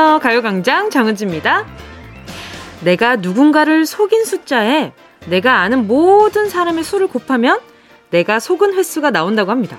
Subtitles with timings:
[0.00, 0.20] 안녕하세요.
[0.20, 1.66] 가요광장 정은지입니다.
[2.82, 4.94] 내가 누군가를 속인 숫자에
[5.26, 7.60] 내가 아는 모든 사람의 수를 곱하면
[8.08, 9.78] 내가 속은 횟수가 나온다고 합니다.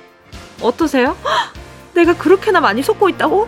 [0.62, 1.18] 어떠세요?
[1.26, 1.54] 헉,
[1.96, 3.48] 내가 그렇게나 많이 속고 있다고?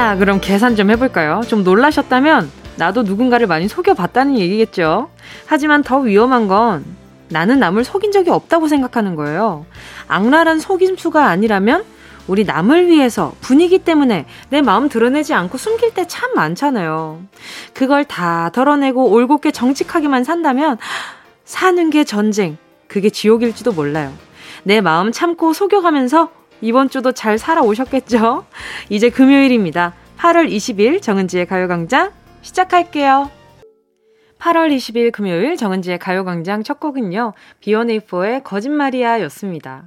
[0.00, 1.42] 자, 그럼 계산 좀 해볼까요?
[1.46, 5.10] 좀 놀라셨다면 나도 누군가를 많이 속여봤다는 얘기겠죠.
[5.44, 6.86] 하지만 더 위험한 건
[7.28, 9.66] 나는 남을 속인 적이 없다고 생각하는 거예요.
[10.08, 11.84] 악랄한 속임수가 아니라면
[12.28, 17.20] 우리 남을 위해서 분위기 때문에 내 마음 드러내지 않고 숨길 때 참 많잖아요.
[17.74, 20.78] 그걸 다 덜어내고 올곧게 정직하게만 산다면
[21.44, 22.56] 사는 게 전쟁,
[22.88, 24.14] 그게 지옥일지도 몰라요.
[24.62, 26.30] 내 마음 참고 속여가면서
[26.60, 28.46] 이번 주도 잘 살아오셨겠죠?
[28.88, 29.94] 이제 금요일입니다.
[30.18, 33.30] 8월 20일 정은지의 가요광장 시작할게요.
[34.38, 37.34] 8월 20일 금요일 정은지의 가요광장 첫 곡은요.
[37.60, 39.84] 비오네이포의 거짓말이야 였습니다.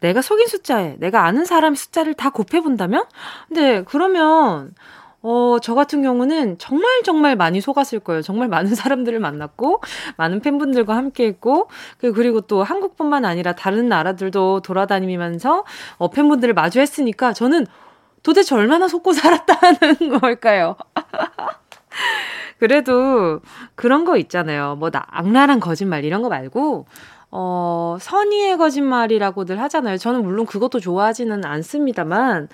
[0.00, 3.04] 내가 속인 숫자에 내가 아는 사람의 숫자를 다 곱해본다면?
[3.48, 4.74] 근데 그러면
[5.22, 8.22] 어, 저 같은 경우는 정말 정말 많이 속았을 거예요.
[8.22, 9.82] 정말 많은 사람들을 만났고,
[10.16, 15.64] 많은 팬분들과 함께 했고, 그, 그리고 또 한국뿐만 아니라 다른 나라들도 돌아다니면서,
[15.98, 17.66] 어, 팬분들을 마주했으니까 저는
[18.22, 20.76] 도대체 얼마나 속고 살았다는 걸까요?
[22.58, 23.40] 그래도
[23.74, 24.76] 그런 거 있잖아요.
[24.76, 26.86] 뭐, 나, 악랄한 거짓말 이런 거 말고,
[27.30, 29.98] 어, 선의의 거짓말이라고들 하잖아요.
[29.98, 32.48] 저는 물론 그것도 좋아하지는 않습니다만,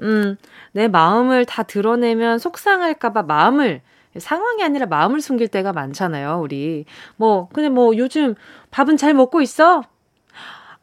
[0.00, 0.36] 음,
[0.72, 3.82] 내 마음을 다 드러내면 속상할까봐 마음을
[4.18, 6.84] 상황이 아니라 마음을 숨길 때가 많잖아요, 우리.
[7.16, 8.34] 뭐, 근데 뭐 요즘
[8.70, 9.82] 밥은 잘 먹고 있어?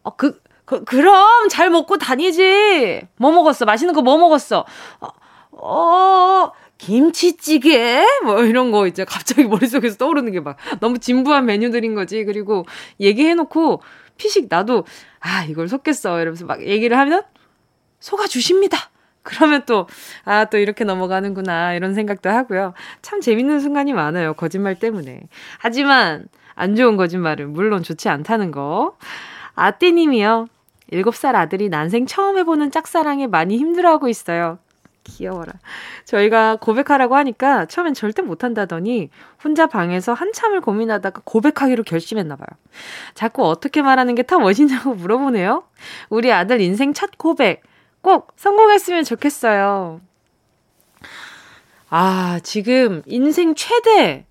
[0.04, 3.02] 어, 그, 그, 그럼 잘 먹고 다니지.
[3.18, 3.66] 뭐 먹었어?
[3.66, 4.66] 맛있는 거 뭐 먹었어?
[5.02, 5.08] 어,
[5.52, 8.04] 어, 김치찌개?
[8.24, 12.24] 뭐 이런 거 이제 갑자기 머릿속에서 떠오르는 게 막 너무 진부한 메뉴들인 거지.
[12.26, 12.66] 그리고
[13.00, 13.82] 얘기해 놓고
[14.18, 14.86] 피식 나도
[15.20, 16.20] 아, 이걸 속겠어.
[16.22, 17.24] 이러면서 막 얘기를 하면
[18.00, 18.78] 속아 주십니다.
[19.22, 19.86] 그러면 또,
[20.24, 22.74] 아, 또 이렇게 넘어가는구나, 이런 생각도 하고요.
[23.02, 24.34] 참 재밌는 순간이 많아요.
[24.34, 25.22] 거짓말 때문에.
[25.60, 28.98] 하지만, 안 좋은 거짓말은 물론 좋지 않다는 거.
[29.56, 30.48] 아띠님이요.
[30.94, 34.58] 7살 아들이 난생 처음 해보는 짝사랑에 많이 힘들어하고 있어요.
[35.04, 35.54] 귀여워라.
[36.06, 39.10] 저희가 고백하라고 하니까 처음엔 절대 못한다더니
[39.44, 42.48] 혼자 방에서 한참을 고민하다가 고백하기로 결심했나봐요.
[43.14, 45.64] 자꾸 어떻게 말하는 게더 멋있냐고 물어보네요.
[46.10, 47.64] 우리 아들 인생 첫 고백.
[48.02, 50.00] 꼭 성공했으면 좋겠어요.
[51.90, 54.26] 아, 지금 인생 최대,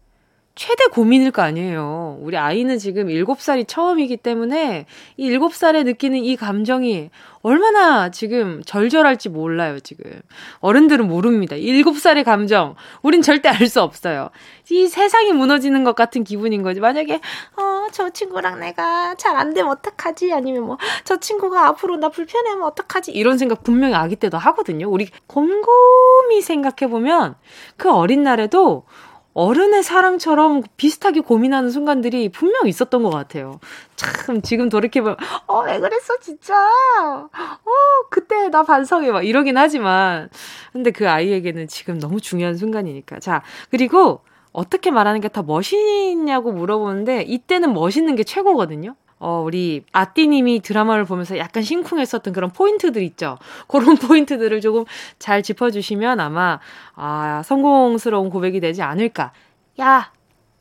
[0.58, 2.18] 최대 고민일 거 아니에요.
[2.20, 4.86] 우리 아이는 지금 7살이 처음이기 때문에
[5.16, 7.10] 이 7살에 느끼는 이 감정이
[7.42, 10.20] 얼마나 지금 절절할지 몰라요, 지금.
[10.58, 11.54] 어른들은 모릅니다.
[11.54, 12.74] 7살의 감정.
[13.02, 14.30] 우린 절대 알 수 없어요.
[14.70, 16.80] 이 세상이 무너지는 것 같은 기분인 거지.
[16.80, 17.20] 만약에,
[17.56, 20.32] 어, 저 친구랑 내가 잘 안 되면 어떡하지?
[20.32, 23.12] 아니면 뭐, 저 친구가 앞으로 나 불편해하면 어떡하지?
[23.12, 24.90] 이런 생각 분명히 아기 때도 하거든요.
[24.90, 27.36] 우리 곰곰이 생각해보면
[27.76, 28.84] 그 어린 날에도
[29.34, 33.60] 어른의 사랑처럼 비슷하게 고민하는 순간들이 분명 있었던 것 같아요.
[33.94, 35.16] 참, 지금 돌이켜보면,
[35.46, 36.54] 어, 왜 그랬어, 진짜?
[36.56, 37.70] 어,
[38.10, 39.12] 그때 나 반성해.
[39.12, 40.28] 막 이러긴 하지만.
[40.72, 43.20] 근데 그 아이에게는 지금 너무 중요한 순간이니까.
[43.20, 44.20] 자, 그리고
[44.52, 48.96] 어떻게 말하는 게더 멋있냐고 물어보는데, 이때는 멋있는 게 최고거든요.
[49.18, 53.38] 어, 우리 아띠님이 드라마를 보면서 약간 심쿵했었던 그런 포인트들 있죠.
[53.66, 54.84] 그런 포인트들을 조금
[55.18, 56.60] 잘 짚어주시면 아마,
[56.94, 59.32] 아, 성공스러운 고백이 되지 않을까.
[59.80, 60.12] 야,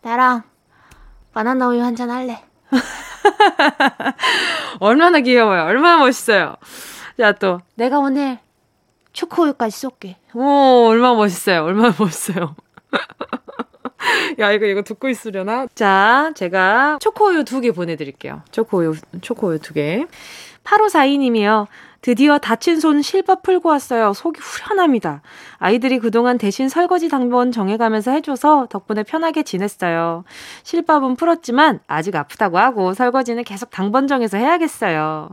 [0.02, 0.44] 나랑
[1.34, 2.42] 바나나 우유 한잔 할래.
[4.80, 5.64] 얼마나 귀여워요.
[5.64, 6.56] 얼마나 멋있어요.
[7.18, 7.60] 자, 또.
[7.76, 8.40] 내가 오늘
[9.14, 10.18] 초코우유까지 쏠게.
[10.34, 11.64] 오, 얼마나 멋있어요.
[11.64, 12.56] 얼마나 멋있어요.
[14.40, 15.68] 야, 이거, 이거 듣고 있으려나?
[15.76, 18.42] 자, 제가 초코우유 두 개 보내드릴게요.
[18.52, 20.06] 초코우유, 초코우유 두 개.
[20.64, 21.68] 8542님이요.
[22.02, 24.14] 드디어 다친 손 실밥 풀고 왔어요.
[24.14, 25.22] 속이 후련합니다.
[25.58, 30.24] 아이들이 그동안 대신 설거지 당번 정해가면서 해줘서 덕분에 편하게 지냈어요.
[30.64, 35.30] 실밥은 풀었지만 아직 아프다고 하고 설거지는 계속 당번 정해서 해야겠어요.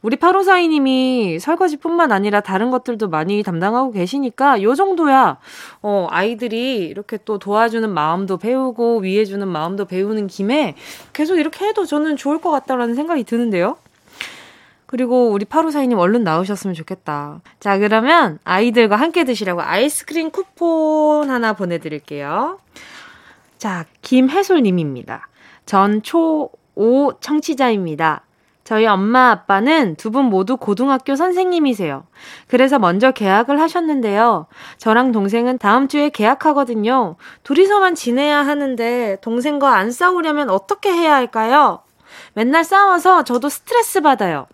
[0.00, 5.38] 우리 8542님이 설거지뿐만 아니라 다른 것들도 많이 담당하고 계시니까 요 정도야
[5.82, 10.76] 어 아이들이 이렇게 또 도와주는 마음도 배우고 위해주는 마음도 배우는 김에
[11.12, 13.76] 계속 이렇게 해도 저는 좋을 것 같다라는 생각이 드는데요.
[14.86, 17.42] 그리고 우리 8542님 얼른 나오셨으면 좋겠다.
[17.60, 22.58] 자, 그러면 아이들과 함께 드시라고 아이스크림 쿠폰 하나 보내드릴게요.
[23.58, 25.28] 자, 김혜솔님입니다.
[25.66, 28.22] 전 초5 청취자입니다.
[28.68, 32.04] 저희 엄마 아빠는 두 분 모두 고등학교 선생님이세요.
[32.48, 34.46] 그래서 먼저 계약을 하셨는데요.
[34.76, 37.16] 저랑 동생은 다음 주에 계약하거든요.
[37.44, 41.80] 둘이서만 지내야 하는데 동생과 안 싸우려면 어떻게 해야 할까요?
[42.34, 44.46] 맨날 싸워서 저도 스트레스 받아요.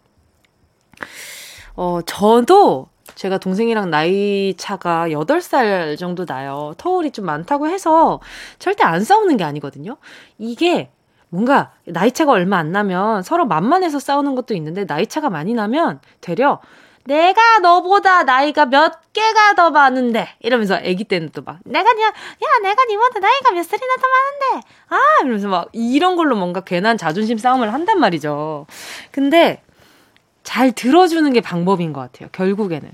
[1.74, 2.86] 어, 저도
[3.16, 6.74] 제가 동생이랑 나이 차가 8살 정도 나요.
[6.78, 8.20] 터울이 좀 많다고 해서
[8.60, 9.96] 절대 안 싸우는 게 아니거든요.
[10.38, 10.92] 이게
[11.34, 15.98] 뭔가 나이 차가 얼마 안 나면 서로 만만해서 싸우는 것도 있는데 나이 차가 많이 나면
[16.20, 16.60] 되려
[17.06, 22.58] 내가 너보다 나이가 몇 개가 더 많은데 이러면서 아기 때는 또 막 내가 야, 야
[22.62, 27.36] 내가 니보다 나이가 몇 살이나 더 많은데 아 이러면서 막 이런 걸로 뭔가 괜한 자존심
[27.36, 28.66] 싸움을 한단 말이죠.
[29.10, 29.60] 근데
[30.44, 32.28] 잘 들어주는 게 방법인 것 같아요.
[32.30, 32.88] 결국에는.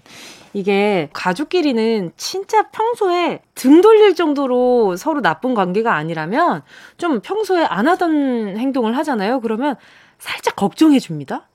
[0.52, 6.62] 이게 가족끼리는 진짜 평소에 등 돌릴 정도로 서로 나쁜 관계가 아니라면
[6.96, 9.40] 좀 평소에 안 하던 행동을 하잖아요.
[9.40, 9.76] 그러면
[10.18, 11.48] 살짝 걱정해 줍니다.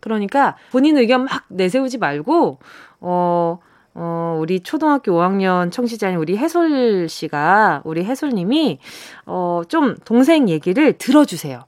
[0.00, 2.58] 그러니까 본인 의견 막 내세우지 말고,
[3.00, 3.58] 어,
[3.94, 8.78] 어, 우리 초등학교 5학년 청취자인 우리 해솔 씨가, 우리 해솔님이,
[9.26, 11.64] 어, 좀 동생 얘기를 들어주세요.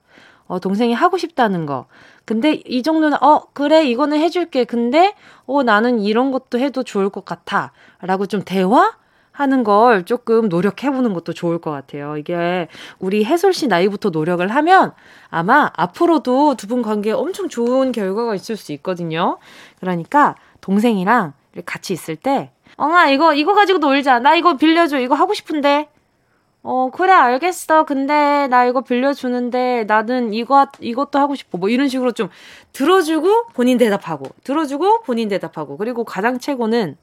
[0.47, 1.87] 어, 동생이 하고 싶다는 거.
[2.25, 4.65] 근데 이 정도는 어 그래 이거는 해줄게.
[4.65, 5.15] 근데
[5.47, 8.93] 어 나는 이런 것도 해도 좋을 것 같아.라고 좀 대화
[9.33, 12.17] 하는 걸 조금 노력해보는 것도 좋을 것 같아요.
[12.19, 14.93] 이게 우리 해솔 씨 나이부터 노력을 하면
[15.31, 19.39] 아마 앞으로도 두 분 관계에 엄청 좋은 결과가 있을 수 있거든요.
[19.81, 21.33] 그러니까 동생이랑
[21.67, 24.21] 같이 있을 때, 엉아, 이거, 이거 가지고 놀자.
[24.21, 25.01] 나 이거 빌려줘.
[25.01, 25.89] 이거 하고 싶은데.
[26.65, 27.85] 어, 그래, 알겠어.
[27.85, 31.59] 근데 나 이거 빌려주는데 나는 이거, 이것도 하고 싶어.
[31.59, 32.29] 뭐 이런 식으로 좀
[32.73, 35.77] 들어주고 본인 대답하고, 들어주고 본인 대답하고.
[35.77, 36.97] 그리고 가장 최고는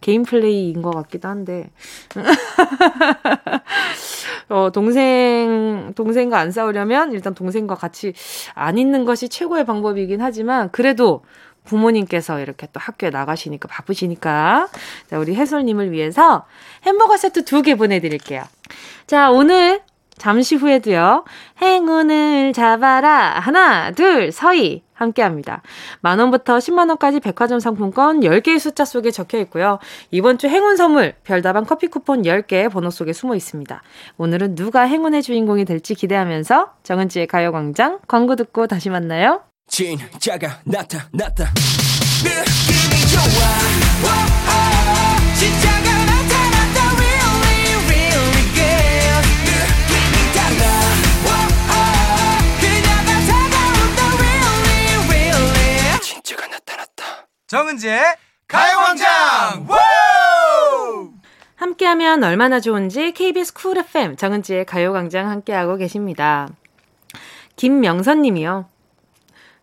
[0.00, 1.70] 개인 플레이인 것 같기도 한데.
[4.48, 8.12] 어, 동생, 동생과 안 싸우려면 일단 동생과 같이
[8.54, 11.22] 안 있는 것이 최고의 방법이긴 하지만 그래도
[11.64, 14.68] 부모님께서 이렇게 또 학교에 나가시니까 바쁘시니까.
[15.08, 16.46] 자, 우리 해솔님을 위해서
[16.84, 18.42] 햄버거 세트 두 개 보내드릴게요.
[19.06, 19.82] 자, 오늘
[20.16, 21.24] 잠시 후에도요.
[21.62, 23.38] 행운을 잡아라.
[23.40, 24.82] 하나, 둘, 서희.
[24.92, 25.62] 함께 합니다.
[26.02, 29.78] 만원부터 10만원까지 백화점 상품권 10개의 숫자 속에 적혀 있고요.
[30.10, 33.82] 이번 주 행운 선물, 별다방 커피 쿠폰 10개 번호 속에 숨어 있습니다.
[34.18, 39.49] 오늘은 누가 행운의 주인공이 될지 기대하면서 정은지의 가요광장 광고 듣고 다시 만나요.
[39.70, 41.44] 진짜가 나타났다
[42.24, 43.22] 느낌이 좋아.
[45.38, 46.78] 진짜가 나타났다.
[46.98, 49.24] Really really good.
[49.46, 50.62] 느낌이 달라.
[52.60, 54.00] 그녀가 다가온다.
[54.18, 56.00] Really really.
[56.02, 57.02] 진짜가 나타났다.
[57.46, 58.02] 정은지의
[58.48, 59.68] 가요광장.
[61.56, 66.48] 함께하면 얼마나 좋은지 KBS 쿨 FM 정은지의 가요광장 함께하고 계십니다.
[67.56, 68.68] 김명선님이요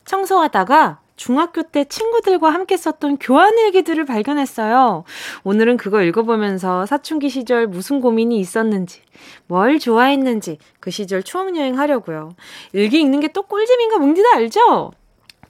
[0.07, 5.03] 청소하다가 중학교 때 친구들과 함께 썼던 교환 일기들을 발견했어요.
[5.43, 9.01] 오늘은 그거 읽어보면서 사춘기 시절 무슨 고민이 있었는지,
[9.47, 12.31] 뭘 좋아했는지 그 시절 추억여행 하려고요.
[12.73, 14.91] 일기 읽는 게 또 꿀잼인가 뭉디도 알죠?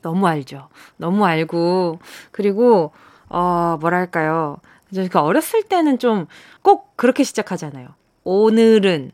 [0.02, 0.70] 너무 알죠.
[0.98, 2.00] 너무 알고
[2.32, 2.92] 그리고
[3.30, 4.58] 어 뭐랄까요.
[5.12, 6.28] 그 어렸을 때는 좀
[6.64, 7.90] 꼭 그렇게 시작하잖아요.
[8.26, 9.12] 오늘은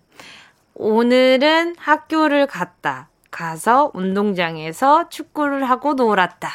[0.75, 3.09] 오늘은 학교를 갔다.
[3.33, 6.49] 가서 운동장에서 축구를 하고 놀았다.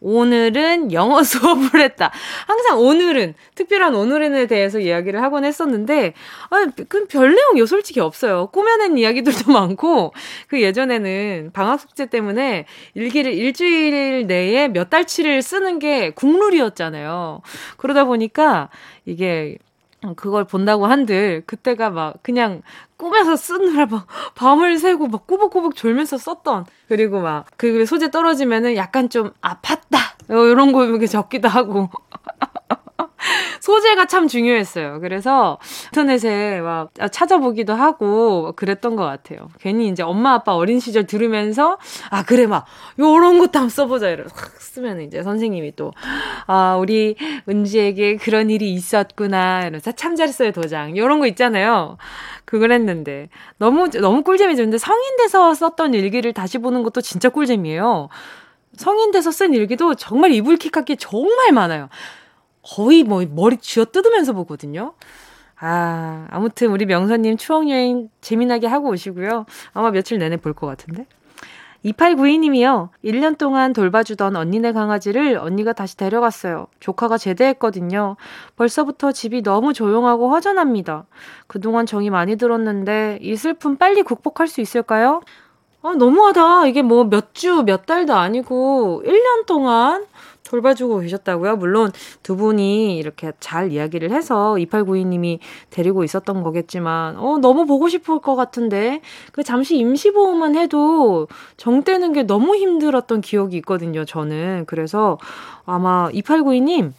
[0.00, 2.12] 오늘은 영어 수업을 했다.
[2.46, 6.12] 항상 오늘은, 특별한 오늘에 대해서 이야기를 하곤 했었는데,
[6.50, 8.48] 아, 그별 내용이 솔직히 없어요.
[8.52, 10.12] 꾸며낸 이야기들도 많고,
[10.48, 17.40] 그 예전에는 방학 숙제 때문에 일기를 일주일 내에 몇 달치를 쓰는 게 국룰이었잖아요.
[17.76, 18.68] 그러다 보니까
[19.04, 19.56] 이게
[20.16, 22.62] 그걸 본다고 한들 그때가 막 그냥
[22.96, 29.08] 꿈에서 쓰느라 막 밤을 새고 막 꾸벅꾸벅 졸면서 썼던 그리고 막 그 소재 떨어지면은 약간
[29.08, 29.98] 좀 아팠다.
[30.28, 31.88] 이런 거 이렇게 적기도 하고
[33.60, 35.00] 소재가 참 중요했어요.
[35.00, 39.48] 그래서 인터넷에 막 찾아보기도 하고 그랬던 것 같아요.
[39.60, 41.78] 괜히 이제 엄마 아빠 어린 시절 들으면서
[42.10, 42.66] 아 그래 막
[42.98, 45.92] 요런 것도 한번 써보자 이러면서 확 쓰면 이제 선생님이 또
[46.46, 47.16] 아 우리
[47.48, 51.96] 은지에게 그런 일이 있었구나 이러면서 참 잘했어요 도장 요런 거 있잖아요.
[52.44, 53.28] 그걸 했는데
[53.58, 54.62] 너무 너무 꿀잼이죠.
[54.62, 58.08] 근데 성인 돼서 썼던 일기를 다시 보는 것도 진짜 꿀잼이에요.
[58.76, 61.88] 성인 돼서 쓴 일기도 정말 이불킥할 게 정말 많아요.
[62.74, 64.94] 거의 뭐 머리 쥐어 뜯으면서 보거든요.
[65.58, 69.46] 아, 아무튼 우리 명선님 추억여행 재미나게 하고 오시고요.
[69.72, 71.06] 아마 며칠 내내 볼 것 같은데.
[71.84, 72.88] 2892님이요.
[73.04, 76.66] 1년 동안 돌봐주던 언니네 강아지를 언니가 다시 데려갔어요.
[76.80, 78.16] 조카가 제대했거든요.
[78.56, 81.04] 벌써부터 집이 너무 조용하고 허전합니다.
[81.46, 85.20] 그동안 정이 많이 들었는데 이 슬픔 빨리 극복할 수 있을까요?
[85.82, 86.66] 아, 너무하다.
[86.66, 90.04] 이게 뭐 몇 주, 몇 달도 아니고 1년 동안
[90.46, 91.56] 돌봐주고 계셨다고요?
[91.56, 91.90] 물론
[92.22, 95.38] 두 분이 이렇게 잘 이야기를 해서 2892님이
[95.70, 99.00] 데리고 있었던 거겠지만, 어, 너무 보고 싶을 것 같은데,
[99.32, 104.64] 그 잠시 임시보호만 해도 정 떼는 게 너무 힘들었던 기억이 있거든요, 저는.
[104.66, 105.18] 그래서
[105.64, 106.92] 아마 2892님,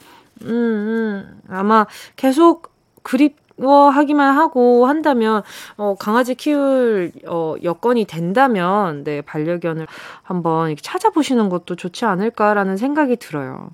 [0.43, 5.41] 음, 음, 아마 계속 그립, 어, 하기만 하고 한다면,
[5.77, 9.87] 어, 강아지 키울, 어, 여건이 된다면, 네, 반려견을
[10.23, 13.71] 한번 찾아보시는 것도 좋지 않을까라는 생각이 들어요.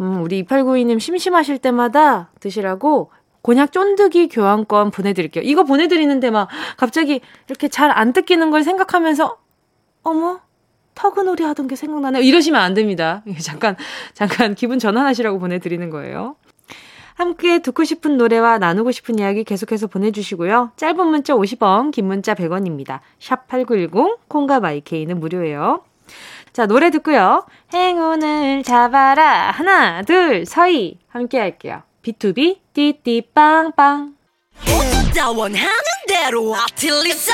[0.00, 3.10] 음, 우리 2892님 심심하실 때마다 드시라고
[3.42, 5.42] 곤약 쫀득이 교환권 보내드릴게요.
[5.44, 9.36] 이거 보내드리는데 막 갑자기 이렇게 잘 안 뜯기는 걸 생각하면서,
[10.04, 10.40] 어머?
[10.94, 12.22] 터그놀이 하던 게 생각나네요.
[12.22, 13.22] 이러시면 안 됩니다.
[13.42, 13.76] 잠깐,
[14.12, 16.36] 잠깐 기분 전환하시라고 보내드리는 거예요.
[17.14, 20.72] 함께 듣고 싶은 노래와 나누고 싶은 이야기 계속해서 보내주시고요.
[20.76, 23.00] 짧은 문자 50원, 긴 문자 100원입니다.
[23.20, 25.84] 샵 8910, 콩과 마이케이는 무료예요.
[26.52, 27.46] 자, 노래 듣고요.
[27.72, 29.50] 행운을 잡아라.
[29.50, 30.98] 하나, 둘, 서희.
[31.08, 31.82] 함께 할게요.
[32.02, 34.14] B2B, 띠띠빵빵.
[35.36, 35.68] 원하는
[36.08, 37.32] 대로 아틀리사!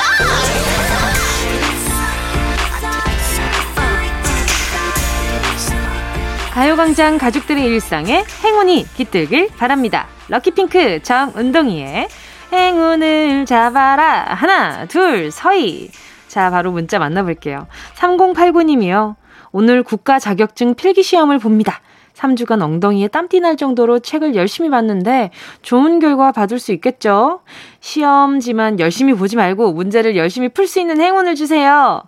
[6.59, 10.07] 가요광장 가족들의 일상에 행운이 깃들길 바랍니다.
[10.27, 12.09] 럭키핑크 정은동이의
[12.51, 14.25] 행운을 잡아라.
[14.25, 15.89] 하나, 둘, 서희.
[16.27, 17.67] 자, 바로 문자 만나볼게요.
[17.95, 19.15] 3089님이요.
[19.53, 21.79] 오늘 국가 자격증 필기 시험을 봅니다.
[22.13, 27.39] 3주간 엉덩이에 땀띠 날 정도로 책을 열심히 봤는데 좋은 결과 받을 수 있겠죠?
[27.79, 32.03] 시험지만 열심히 보지 말고 문제를 열심히 풀 수 있는 행운을 주세요.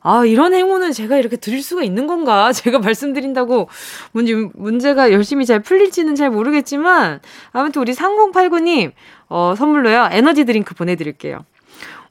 [0.00, 2.52] 아, 이런 행운은 제가 이렇게 드릴 수가 있는 건가?
[2.54, 3.68] 제가 말씀드린다고
[4.12, 7.20] 문제, 문제가 열심히 잘 풀릴지는 잘 모르겠지만,
[7.52, 8.92] 아무튼 우리 3089님,
[9.28, 11.44] 어, 선물로요, 에너지 드링크 보내드릴게요.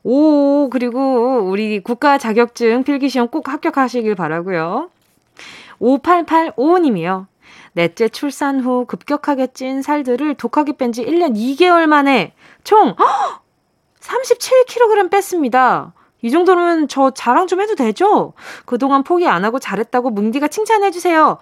[0.04, 4.90] 오, 그리고 우리 국가 자격증 필기시험 꼭 합격하시길 바라고요
[5.82, 7.26] 5885님이요.
[7.74, 12.96] 넷째 출산 후 급격하게 찐 살들을 독하게 뺀 지 1년 2개월 만에 총
[14.00, 15.94] 37kg 뺐습니다.
[16.28, 18.34] 이 정도면 저 자랑 좀 해도 되죠?
[18.66, 21.38] 그동안 포기 안 하고 잘했다고 뭉디가 칭찬해주세요.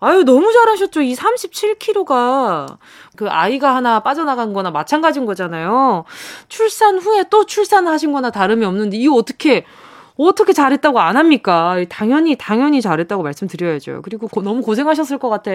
[0.00, 1.00] 아유, 너무 잘하셨죠.
[1.02, 2.76] 이 37kg가.
[3.16, 6.04] 그 아이가 하나 빠져나간 거나 마찬가지인 거잖아요.
[6.48, 9.64] 출산 후에 또 출산하신 거나 다름이 없는데, 이거 어떻게,
[10.16, 11.76] 어떻게 잘했다고 안 합니까?
[11.88, 14.02] 당연히, 당연히 잘했다고 말씀드려야죠.
[14.02, 15.50] 그리고 고, 너무 고생하셨을 것 같아.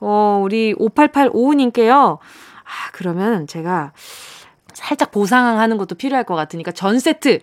[0.00, 2.18] 어, 우리 5885님께요.
[2.18, 3.92] 아, 그러면 제가
[4.74, 7.40] 살짝 보상하는 것도 필요할 것 같으니까 전 세트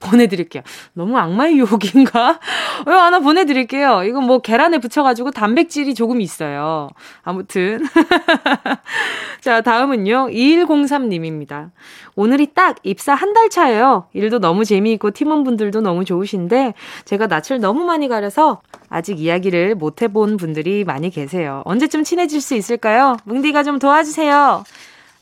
[0.00, 0.62] 보내드릴게요.
[0.92, 2.40] 너무 악마의 유혹인가?
[2.86, 4.02] 왜 하나 보내드릴게요.
[4.04, 6.88] 이건 뭐 계란에 붙여가지고 단백질이 조금 있어요.
[7.22, 7.84] 아무튼.
[9.40, 10.28] 자, 다음은요.
[10.30, 11.70] 2103님입니다.
[12.16, 14.06] 오늘이 딱 입사 한 달 차예요.
[14.12, 20.36] 일도 너무 재미있고 팀원분들도 너무 좋으신데 제가 낯을 너무 많이 가려서 아직 이야기를 못 해본
[20.36, 21.62] 분들이 많이 계세요.
[21.64, 23.16] 언제쯤 친해질 수 있을까요?
[23.24, 24.64] 뭉디가 좀 도와주세요.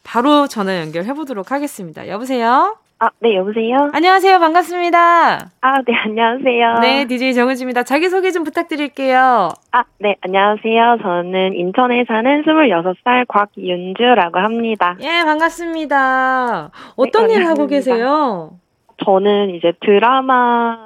[0.05, 2.09] 바로 전화 연결해 보도록 하겠습니다.
[2.09, 2.79] 여보세요?
[3.01, 3.91] 아, 네, 여보세요?
[3.93, 4.41] 안녕하세요.
[4.41, 5.51] 반갑습니다.
[5.61, 6.79] 아, 네, 안녕하세요.
[6.81, 7.85] 네, DJ 정은지입니다.
[7.85, 9.51] 자기소개 좀 부탁드릴게요.
[9.71, 10.99] 아, 네, 안녕하세요.
[11.01, 14.97] 저는 인천에 사는 26살 곽윤주라고 합니다.
[15.01, 16.71] 예, 반갑습니다.
[16.97, 18.59] 어떤 네, 일을 하고 계세요?
[19.05, 20.77] 저는 이제 드라마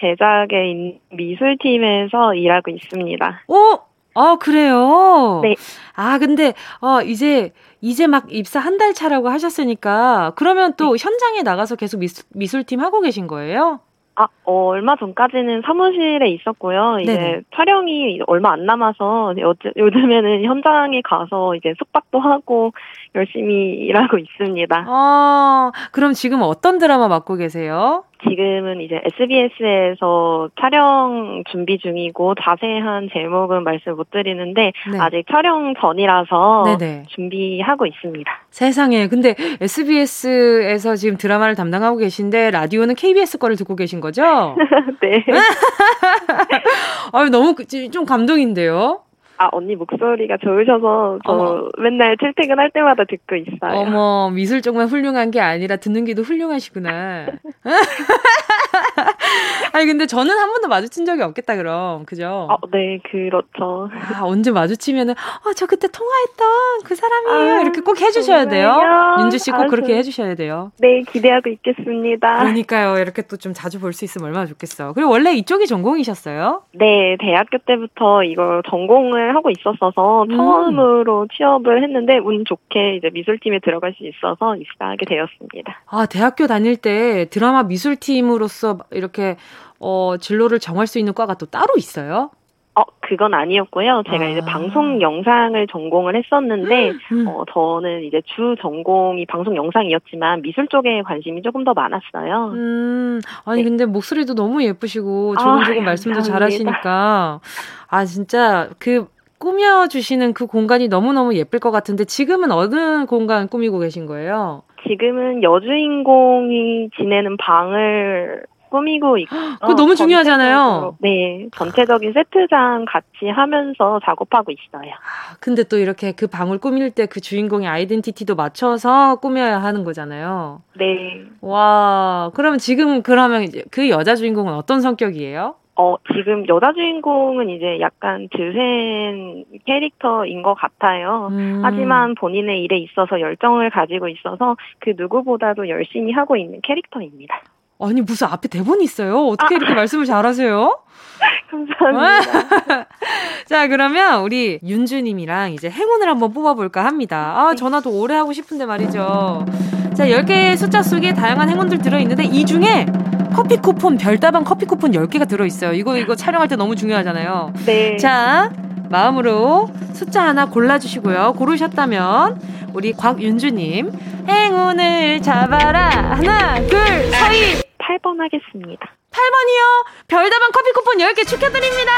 [0.00, 3.42] 제작의 미술팀에서 일하고 있습니다.
[3.46, 3.78] 오!
[4.16, 5.38] 아, 그래요?
[5.44, 5.54] 네.
[5.94, 11.02] 아, 근데, 어, 이제, 이제 막 입사 한 달 차라고 하셨으니까, 그러면 또 네.
[11.04, 13.80] 현장에 나가서 계속 미술, 미술팀 하고 계신 거예요?
[14.16, 16.98] 아, 어, 얼마 전까지는 사무실에 있었고요.
[17.00, 17.40] 이제 네네.
[17.56, 19.34] 촬영이 얼마 안 남아서
[19.76, 22.72] 요즘에는 현장에 가서 이제 숙박도 하고
[23.14, 24.84] 열심히 일하고 있습니다.
[24.86, 28.04] 아, 그럼 지금 어떤 드라마 맡고 계세요?
[28.28, 34.98] 지금은 이제 SBS에서 촬영 준비 중이고 자세한 제목은 말씀 못 드리는데 네.
[34.98, 37.04] 아직 촬영 전이라서 네네.
[37.08, 38.30] 준비하고 있습니다.
[38.50, 44.56] 세상에 근데 SBS에서 지금 드라마를 담당하고 계신데 라디오는 KBS 거를 듣고 계신 거죠?
[45.00, 45.24] 네.
[47.12, 49.02] 아유 너무 그, 좀 감동인데요.
[49.42, 51.68] 아, 언니 목소리가 좋으셔서 저 어머.
[51.78, 53.72] 맨날 출퇴근할 때마다 듣고 있어요.
[53.80, 57.26] 어머, 미술 쪽만 훌륭한 게 아니라 듣는 게도 훌륭하시구나.
[59.72, 62.48] 아니 근데 저는 한 번도 마주친 적이 없겠다 그럼 그죠?
[62.50, 63.88] 어, 네 그렇죠.
[64.14, 65.14] 아 언제 마주치면은
[65.46, 68.76] 아저 그때 통화했던 그 사람이에요 아, 이렇게 꼭 해주셔야 돼요.
[69.20, 70.72] 윤주 씨꼭 그렇게 해주셔야 돼요.
[70.80, 72.38] 네 기대하고 있겠습니다.
[72.40, 74.92] 그러니까요 이렇게 또 좀 자주 볼 수 있으면 얼마나 좋겠어.
[74.92, 76.62] 그리고 원래 이쪽이 전공이셨어요?
[76.74, 80.36] 네 대학교 때부터 이걸 전공을 하고 있었어서 음.
[80.36, 85.82] 처음으로 취업을 했는데 운 좋게 이제 미술팀에 들어갈 수 있어서 입사하게 되었습니다.
[85.86, 89.36] 아 대학교 다닐 때 드라마 미술팀으로서 이렇게
[89.80, 92.30] 어, 진로를 정할 수 있는 과가 또 따로 있어요?
[92.76, 94.04] 어, 그건 아니었고요.
[94.08, 94.28] 제가 아.
[94.28, 97.26] 이제 방송 영상을 전공을 했었는데, 음.
[97.26, 102.52] 어, 저는 이제 주 전공이 방송 영상이었지만 미술 쪽에 관심이 조금 더 많았어요.
[102.54, 103.68] 음, 아니, 네.
[103.68, 107.40] 근데 목소리도 너무 예쁘시고, 조금조금 아, 말씀도 잘 하시니까,
[107.88, 109.08] 아, 진짜 그,
[109.40, 114.62] 꾸며주시는 그 공간이 너무너무 예쁠 것 같은데, 지금은 어느 공간 꾸미고 계신 거예요?
[114.86, 119.34] 지금은 여주인공이 지내는 방을 꾸미고 있고.
[119.60, 120.96] 그거 너무 중요하잖아요.
[121.00, 124.92] 네, 전체적인 세트장 같이 하면서 작업하고 있어요.
[124.92, 130.62] 아, 근데 또 이렇게 그 방을 꾸밀 때 그 주인공의 아이덴티티도 맞춰서 꾸며야 하는 거잖아요.
[130.78, 131.22] 네.
[131.40, 135.56] 와, 그러면 지금 그러면 이제 그 여자 주인공은 어떤 성격이에요?
[135.76, 141.28] 어, 지금 여자 주인공은 이제 약간 드센 캐릭터인 것 같아요.
[141.30, 141.60] 음.
[141.62, 147.40] 하지만 본인의 일에 있어서 열정을 가지고 있어서 그 누구보다도 열심히 하고 있는 캐릭터입니다.
[147.82, 149.26] 아니 무슨 앞에 대본이 있어요?
[149.26, 149.56] 어떻게 아.
[149.56, 150.78] 이렇게 말씀을 잘하세요?
[151.50, 152.86] 감사합니다.
[153.46, 157.34] 자 그러면 우리 윤주님이랑 이제 행운을 한번 뽑아볼까 합니다.
[157.36, 159.46] 아 전화도 오래 하고 싶은데 말이죠.
[159.94, 162.86] 자 10개의 숫자 속에 다양한 행운들 들어있는데 이 중에
[163.34, 165.72] 커피 쿠폰 별다방 커피 쿠폰 10개가 들어 있어요.
[165.72, 167.52] 이거 이거 촬영할 때 너무 중요하잖아요.
[167.66, 167.96] 네.
[167.96, 168.50] 자
[168.88, 171.34] 마음으로 숫자 하나 골라주시고요.
[171.34, 172.40] 고르셨다면
[172.74, 173.92] 우리 곽윤주님
[174.28, 176.78] 행운을 잡아라 하나 둘
[177.12, 178.86] 서희 8번 하겠습니다.
[179.10, 180.06] 8번이요?
[180.08, 181.92] 별다방 커피 쿠폰 10개 축하드립니다!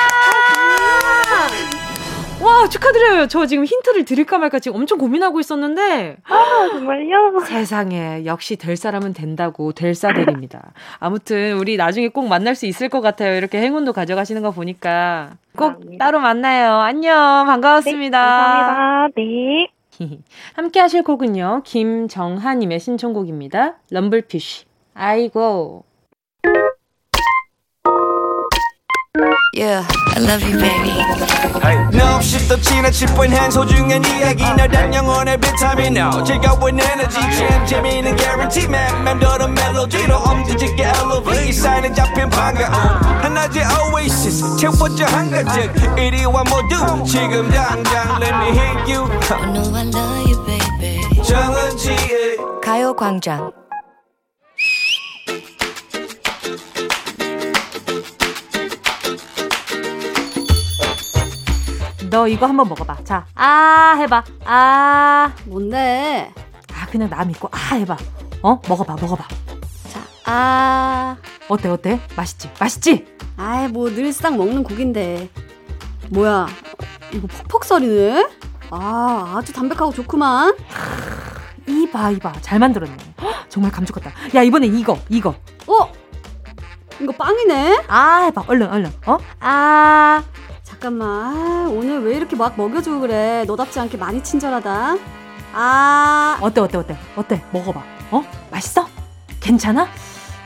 [2.42, 3.28] 와, 축하드려요.
[3.28, 6.16] 저 지금 힌트를 드릴까 말까 지금 엄청 고민하고 있었는데.
[6.24, 7.40] 아, 정말요?
[7.46, 10.72] 세상에, 역시 될 사람은 된다고 될사들입니다.
[10.98, 13.36] 아무튼, 우리 나중에 꼭 만날 수 있을 것 같아요.
[13.36, 15.34] 이렇게 행운도 가져가시는 거 보니까.
[15.56, 16.04] 꼭 감사합니다.
[16.04, 16.74] 따로 만나요.
[16.80, 17.46] 안녕.
[17.46, 18.18] 반가웠습니다.
[18.18, 18.26] 네,
[18.62, 19.08] 감사합니다.
[19.16, 19.68] 네.
[20.54, 21.62] 함께 하실 곡은요.
[21.64, 23.76] 김정하님의 신청곡입니다.
[23.90, 24.64] 럼블피쉬.
[24.94, 25.84] 아이고.
[29.52, 30.96] Yeah, I love you, baby.
[31.92, 34.42] No, 없이 또 지나칠 뻔한 소중한 이야기.
[34.42, 35.94] 너란 영혼의 비타민.
[35.94, 37.20] No 즐거운 에너지.
[37.20, 38.64] 참 재미있는 guarantee.
[38.66, 41.52] man 맴도는 멜로디로 엄지짓게 elevate.
[41.52, 44.56] 사인은 잡힌 반가움 하나의 oasis.
[44.56, 49.04] 채워져 한가득 이리와 모두 지금 당장 let me hit you.
[49.30, 51.22] I know I love you, baby.
[51.22, 53.52] 정은지의 가요광장
[62.12, 63.04] 너 이거 한번 먹어봐.
[63.04, 64.22] 자, 아 해봐.
[64.44, 66.30] 아 뭔데?
[66.74, 67.96] 아 그냥 나 믿고 아 해봐.
[68.42, 69.24] 어 먹어봐 먹어봐.
[69.88, 71.16] 자, 아
[71.48, 71.98] 어때 어때?
[72.14, 72.50] 맛있지?
[72.60, 73.06] 맛있지?
[73.38, 75.30] 아이 뭐 늘상 먹는 고긴데.
[76.10, 76.48] 뭐야?
[77.14, 78.28] 이거 퍽퍽 서리네?
[78.70, 80.54] 아 아주 담백하고 좋구만.
[81.66, 82.94] 이봐 이봐 잘 만들었네.
[83.48, 84.10] 정말 감촉같다.
[84.34, 85.30] 야 이번에 이거 이거.
[85.66, 85.90] 어?
[87.00, 87.84] 이거 빵이네?
[87.88, 88.92] 아 해봐 얼른 얼른.
[89.06, 89.16] 어?
[89.40, 90.22] 아
[90.82, 91.08] 잠깐만.
[91.08, 93.44] 아, 오늘 왜 이렇게 막 먹여주고 그래.
[93.46, 94.96] 너답지 않게 많이 친절하다.
[95.52, 96.38] 아.
[96.40, 96.96] 어때, 어때, 어때?
[97.14, 97.40] 어때?
[97.52, 97.80] 먹어봐.
[98.10, 98.24] 어?
[98.50, 98.88] 맛있어?
[99.38, 99.86] 괜찮아?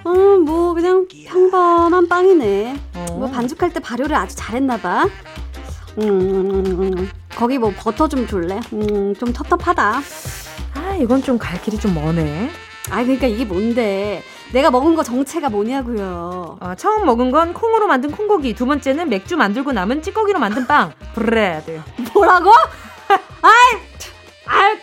[0.04, 0.10] 어,
[0.44, 2.76] 뭐, 그냥 평범한 빵이네.
[2.96, 3.06] 어.
[3.12, 5.04] 뭐, 반죽할 때 발효를 아주 잘했나봐.
[6.02, 8.60] 음, 음, 거기 뭐, 버터 좀 줄래?
[8.74, 10.00] 음, 좀 텁텁하다.
[10.74, 12.50] 아, 이건 좀 갈 길이 좀 머네.
[12.90, 14.22] 아, 그러니까 이게 뭔데.
[14.52, 16.58] 내가 먹은 거 정체가 뭐냐고요.
[16.60, 20.92] 어, 처음 먹은 건 콩으로 만든 콩고기, 두 번째는 맥주 만들고 남은 찌꺼기로 만든 빵,
[21.14, 21.80] Bread.
[22.14, 22.50] 뭐라고?
[23.42, 23.78] 아이,
[24.46, 24.76] 아이,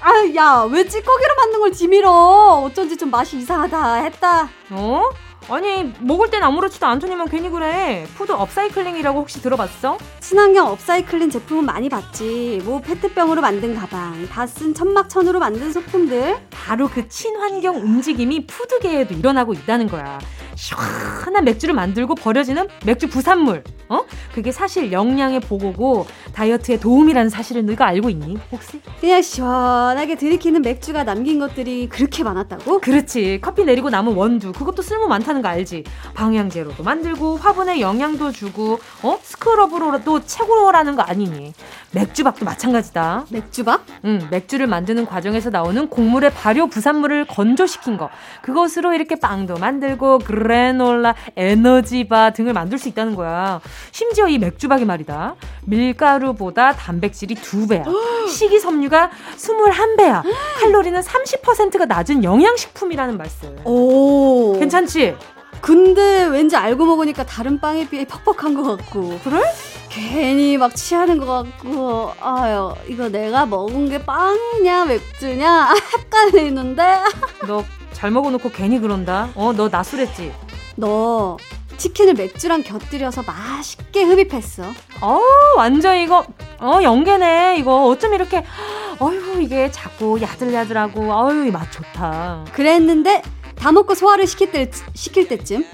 [0.00, 2.62] 아, 야, 왜 찌꺼기로 만든 걸 디밀어?
[2.64, 4.48] 어쩐지 좀 맛이 이상하다 했다.
[4.70, 5.02] 어?
[5.50, 9.98] 아니 먹을 땐 아무렇지도 않더니만 괜히 그래 food upcycling이라고 혹시 들어봤어?
[10.20, 16.88] 친환경 업사이클링 제품은 많이 봤지 뭐 페트병으로 만든 가방 다 쓴 천막천으로 만든 소품들 바로
[16.88, 20.18] 그 친환경 움직임이 food계에도 일어나고 있다는 거야
[20.56, 24.04] 시원한 맥주를 만들고 버려지는 맥주 부산물 어?
[24.34, 28.80] 그게 사실 영양의 보고고 다이어트에 도움이라는 사실을 너가 알고 있니 혹시?
[29.00, 32.80] 그냥 시원하게 들이키는 맥주가 남긴 것들이 그렇게 많았다고?
[32.80, 35.84] 그렇지 커피 내리고 남은 원두 그것도 쓸모 많다는 거 알지?
[36.14, 41.52] 방향제로도 만들고 화분에 영양도 주고 어 스크럽으로도 최고라는 거 아니니?
[41.92, 43.26] 맥주밥도 마찬가지다.
[43.30, 43.80] 맥주밥?
[44.04, 48.10] 응, 맥주를 만드는 과정에서 나오는 곡물의 발효 부산물을 건조시킨 거.
[48.42, 53.60] 그것으로 이렇게 빵도 만들고 그래놀라, 에너지바 등을 만들 수 있다는 거야.
[53.90, 55.34] 심지어 이 맥주박이 말이다.
[55.66, 57.84] 밀가루보다 단백질이 두배야
[58.30, 60.22] 식이섬유가 21배야.
[60.60, 63.56] 칼로리는 30%가 낮은 영양식품이라는 말씀.
[63.64, 64.56] 오.
[64.58, 65.16] 괜찮지?
[65.60, 69.18] 근데 왠지 알고 먹으니까 다른 빵에 비해 퍽퍽한 것 같고.
[69.24, 69.40] 그래?
[69.88, 72.12] 괜히 막 취하는 것 같고.
[72.20, 75.74] 아유, 이거 내가 먹은 게 빵이냐, 맥주냐?
[76.10, 77.00] 헷갈리는데?
[77.46, 77.64] 너
[78.00, 79.28] 잘 먹어놓고 괜히 그런다.
[79.34, 80.32] 어, 너 나술했지?
[80.76, 81.36] 너
[81.76, 84.62] 치킨을 맥주랑 곁들여서 맛있게 흡입했어.
[85.02, 85.20] 어,
[85.58, 86.24] 완전 이거,
[86.60, 87.56] 어, 연계네.
[87.58, 88.42] 이거 어쩜 이렇게,
[89.00, 92.46] 어휴, 이게 자꾸 야들야들하고, 어휴, 이맛 좋다.
[92.54, 93.20] 그랬는데,
[93.60, 95.64] 다 먹고 소화를 시킬, 때, 시킬 때쯤,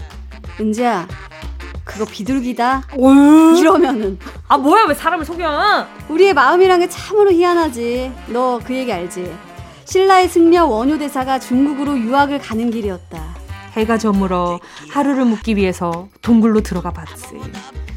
[0.61, 1.07] 은지야,
[1.85, 2.83] 그거 비둘기다.
[2.99, 3.57] 어휴.
[3.59, 4.19] 이러면은.
[4.49, 5.87] 아, 뭐야, 왜 사람을 속여?
[6.09, 8.13] 우리의 마음이란 게 참으로 희한하지.
[8.29, 9.33] 너 그 얘기 알지?
[9.85, 13.37] 신라의 승려 원효 대사가 중국으로 유학을 가는 길이었다.
[13.75, 14.59] 해가 저물어
[14.91, 17.27] 하루를 묵기 위해서 동굴로 들어가 봤지.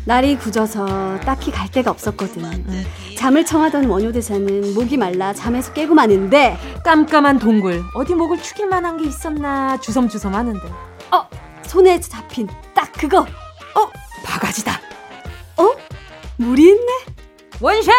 [0.06, 2.44] 날이 굳어서 딱히 갈 데가 없었거든.
[2.44, 2.86] 응.
[3.18, 8.98] 잠을 청하던 원효 대사는 목이 말라 잠에서 깨고 마는데 깜깜한 동굴 어디 목을 축일 만한
[8.98, 10.68] 게 있었나 주섬주섬 하는데
[11.12, 11.28] 어
[11.64, 13.90] 손에 잡힌 딱 그거 어
[14.24, 14.72] 바가지다.
[15.58, 15.72] 어
[16.38, 16.92] 물이 있네.
[17.62, 17.94] 원샷.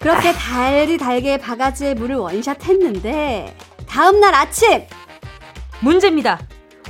[0.00, 4.84] 그렇게 달리 달게 바가지에 물을 원샷 했는데 다음날 아침
[5.80, 6.38] 문제입니다.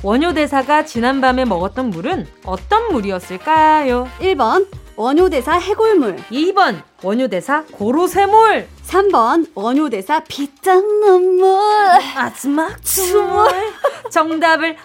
[0.01, 4.07] 원효 대사가 지난밤에 먹었던 물은 어떤 물이었을까요?
[4.19, 6.17] 1번 원효 대사 해골물.
[6.31, 8.67] 2번 원효 대사 고로쇠물.
[8.87, 11.57] 3번 원효 대사 빗장 눈물.
[12.15, 13.73] 마지막 춤을
[14.09, 14.77] 정답을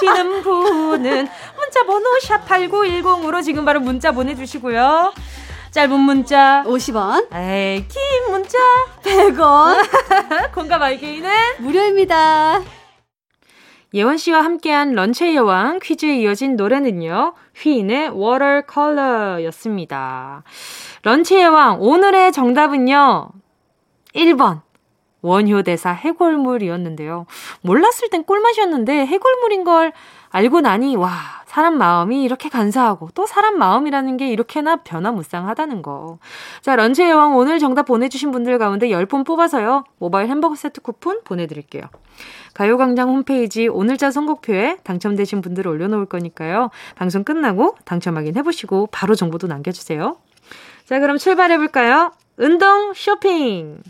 [0.00, 5.12] 하시는 분은 문자 번호 샵8910으로 지금 바로 문자 보내주시고요.
[5.70, 6.62] 짧은 문자.
[6.66, 7.34] 50원.
[7.34, 8.58] 에이 긴 문자.
[9.02, 10.52] 100원.
[10.52, 12.60] 공감 알게이는 무료입니다.
[13.94, 17.34] 예원 씨와 함께한 런치의 여왕 퀴즈에 이어진 노래는요.
[17.56, 20.44] 휘인의 워터컬러였습니다.
[21.02, 23.28] 런치의 여왕 오늘의 정답은요.
[24.14, 24.62] 1번
[25.20, 27.26] 원효대사 해골물이었는데요.
[27.62, 29.92] 몰랐을 땐 꿀맛이었는데 해골물인 걸
[30.30, 36.18] 알고 나니 와 사람 마음이 이렇게 간사하고 또 사람 마음이라는 게 이렇게나 변화무쌍하다는 거.
[36.62, 39.84] 자 런치의 여왕 오늘 정답 보내주신 분들 가운데 10분 뽑아서요.
[39.98, 41.82] 모바일 햄버거 세트 쿠폰 보내드릴게요.
[42.54, 46.70] 가요광장 홈페이지 오늘자 선곡표에 당첨되신 분들 올려놓을 거니까요.
[46.94, 50.16] 방송 끝나고 당첨 확인해보시고 바로 정보도 남겨주세요.
[50.86, 52.12] 자 그럼 출발해볼까요?
[52.38, 53.82] 운동 쇼핑!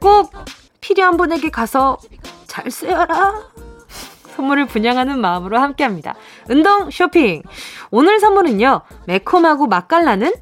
[0.00, 0.32] 꼭
[0.80, 1.98] 필요한 분에게 가서
[2.46, 3.56] 잘 쓰여라.
[4.36, 6.14] 선물을 분양하는 마음으로 함께 합니다.
[6.48, 7.42] 운동 쇼핑.
[7.90, 8.82] 오늘 선물은요.
[9.06, 10.32] 매콤하고 맛깔나는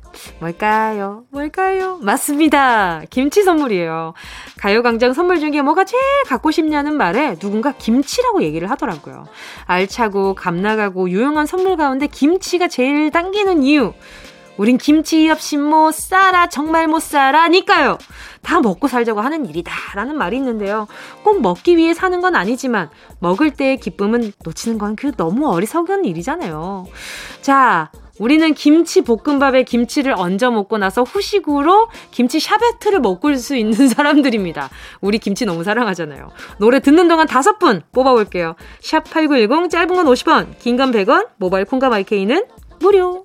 [0.41, 1.25] 뭘까요?
[1.31, 1.99] 뭘까요?
[2.03, 3.03] 맞습니다.
[3.11, 4.15] 김치 선물이에요.
[4.59, 9.27] 가요광장 선물 중에 뭐가 제일 갖고 싶냐는 말에 누군가 김치라고 얘기를 하더라고요.
[9.67, 13.95] 알차고 감나가고 유용한 선물 가운데 김치가 제일 당기는 이유.
[14.57, 17.99] 우린 김치 없이 못 살아, 정말 못 살아니까요.
[18.43, 19.73] 다 먹고 살자고 하는 일이다.
[19.95, 20.87] 라는 말이 있는데요.
[21.25, 22.89] 꼭 먹기 위해 사는 건 아니지만,
[23.19, 26.87] 먹을 때의 기쁨은 놓치는 건 그 너무 어리석은 일이잖아요.
[27.43, 27.91] 자,
[28.21, 34.71] 우리는 김치 볶음밥에 김치를 얹어 먹고 나서 후식으로 김치 샤베트를 먹을 수 있는 사람들입니다.
[35.01, 36.29] 우리 김치 너무 사랑하잖아요.
[36.59, 38.55] 노래 듣는 동안 다섯 분 뽑아볼게요.
[38.81, 42.45] 샵 8910 짧은 건 50원, 긴 건 100원, 모바일 콩과 마이케이는
[42.79, 43.25] 무료.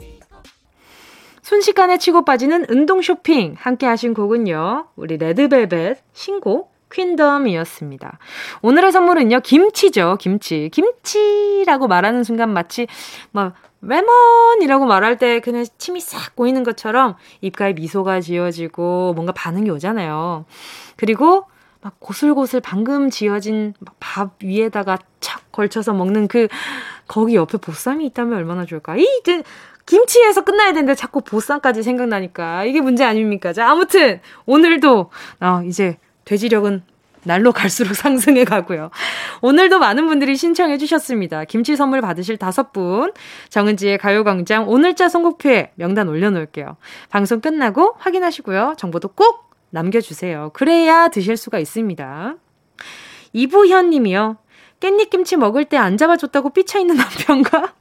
[1.49, 4.89] 순식간에 치고 빠지는 운동 쇼핑 함께 하신 곡은요.
[4.95, 8.19] 우리 레드벨벳 신곡 퀸덤이었습니다.
[8.62, 9.39] 오늘의 선물은요.
[9.39, 10.17] 김치죠.
[10.19, 10.69] 김치.
[10.71, 12.85] 김치라고 말하는 순간 마치
[13.31, 20.45] 막 레몬이라고 말할 때 그냥 침이 싹 고이는 것처럼 입가에 미소가 지어지고 뭔가 반응이 오잖아요.
[20.97, 21.45] 그리고
[21.81, 26.47] 막 고슬고슬 방금 지어진 밥 위에다가 착 걸쳐서 먹는 그
[27.07, 28.97] 거기 옆에 보쌈이 있다면 얼마나 좋을까?
[28.97, 29.07] 이
[29.89, 33.54] 김치에서 끝나야 되는데 자꾸 보쌈까지 생각나니까 이게 문제 아닙니까?
[33.54, 36.84] 자, 아무튼 오늘도 어, 이제 돼지력은
[37.23, 38.91] 날로 갈수록 상승해 가고요.
[39.41, 41.43] 오늘도 많은 분들이 신청해 주셨습니다.
[41.45, 43.13] 김치 선물 받으실 다섯 분
[43.49, 46.78] 정은지의 가요광장 오늘자 선곡표에 명단 올려놓을게요.
[47.10, 48.75] 방송 끝나고 확인하시고요.
[48.78, 50.52] 정보도 꼭 남겨주세요.
[50.54, 52.36] 그래야 드실 수가 있습니다.
[53.34, 54.38] 이부현 님이요.
[54.80, 57.73] 깻잎 김치 먹을 때 안 잡아줬다고 삐쳐있는 남편과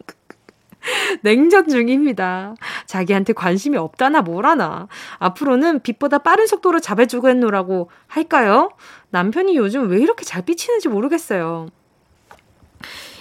[1.22, 2.54] 냉전 중입니다.
[2.86, 4.88] 자기한테 관심이 없다나 뭐라나.
[5.18, 8.70] 앞으로는 빛보다 빠른 속도로 잡아주겠노라고 할까요?
[9.10, 11.68] 남편이 요즘 왜 이렇게 잘 삐치는지 모르겠어요.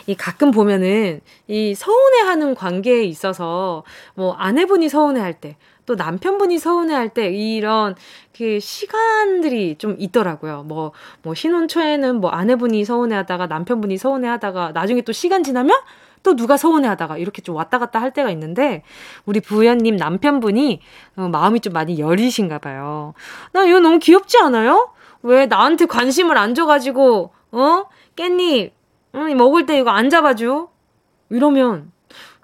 [0.06, 3.84] 이 가끔 보면은 이 서운해하는 관계에 있어서
[4.16, 7.96] 뭐 아내분이 서운해할 때 또 남편분이 서운해할 때 이런
[8.38, 10.64] 그 시간들이 좀 있더라고요.
[10.64, 10.92] 뭐,
[11.24, 15.76] 뭐 신혼 초에는 뭐 아내분이 서운해하다가 남편분이 서운해하다가 나중에 또 시간 지나면
[16.24, 18.84] 또 누가 서운해 하다가 이렇게 좀 왔다 갔다 할 때가 있는데
[19.26, 20.82] 우리 부연님 남편분이
[21.18, 23.14] 어, 마음이 좀 많이 여리신가 봐요.
[23.54, 24.92] 나 이거 너무 귀엽지 않아요?
[25.24, 28.72] 왜 나한테 관심을 안 줘가지고 어 깻잎
[29.16, 30.70] 응, 먹을 때 이거 안 잡아줘?
[31.30, 31.92] 이러면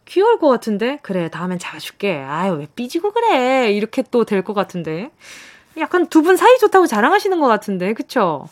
[0.05, 0.99] 귀여울 것 같은데?
[1.01, 2.17] 그래, 다음엔 잡아줄게.
[2.27, 3.71] 아유, 왜 삐지고 그래?
[3.71, 5.11] 이렇게 또 될 것 같은데.
[5.77, 8.47] 약간 두 분 사이 좋다고 자랑하시는 것 같은데, 그쵸?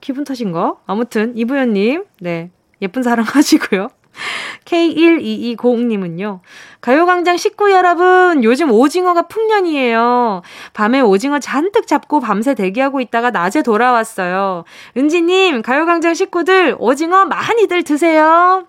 [0.00, 0.76] 기분 탓인가?
[0.86, 2.50] 아무튼, 이부연님, 네.
[2.80, 3.88] 예쁜 사랑 하시고요.
[4.64, 6.40] K1220님은요.
[6.80, 10.42] 가요광장 식구 여러분, 요즘 오징어가 풍년이에요.
[10.72, 14.64] 밤에 오징어 잔뜩 잡고 밤새 대기하고 있다가 낮에 돌아왔어요.
[14.96, 18.66] 은지님, 가요광장 식구들, 오징어 많이들 드세요.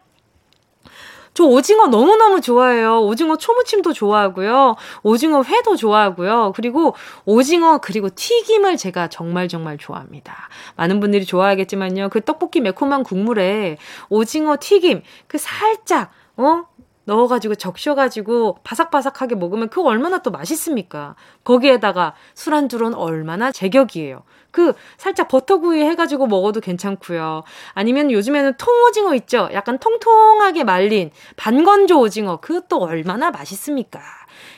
[1.34, 3.02] 저 오징어 너무너무 좋아해요.
[3.02, 4.76] 오징어 초무침도 좋아하고요.
[5.04, 6.54] 오징어 회도 좋아하고요.
[6.56, 10.50] 그리고 오징어 그리고 튀김을 제가 정말 정말 좋아합니다.
[10.76, 12.10] 많은 분들이 좋아하겠지만요.
[12.10, 13.78] 그 떡볶이 매콤한 국물에
[14.10, 16.66] 오징어 튀김 그 살짝 어
[17.06, 21.16] 넣어가지고 적셔가지고 바삭바삭하게 먹으면 그거 얼마나 또 맛있습니까?
[21.44, 24.24] 거기에다가 술안주로는 얼마나 제격이에요.
[24.52, 27.44] 그 살짝 버터구이 해가지고 먹어도 괜찮고요.
[27.74, 29.50] 아니면 요즘에는 통오징어 있죠?
[29.52, 32.38] 약간 통통하게 말린 반건조 오징어.
[32.38, 34.00] 그것도 얼마나 맛있습니까?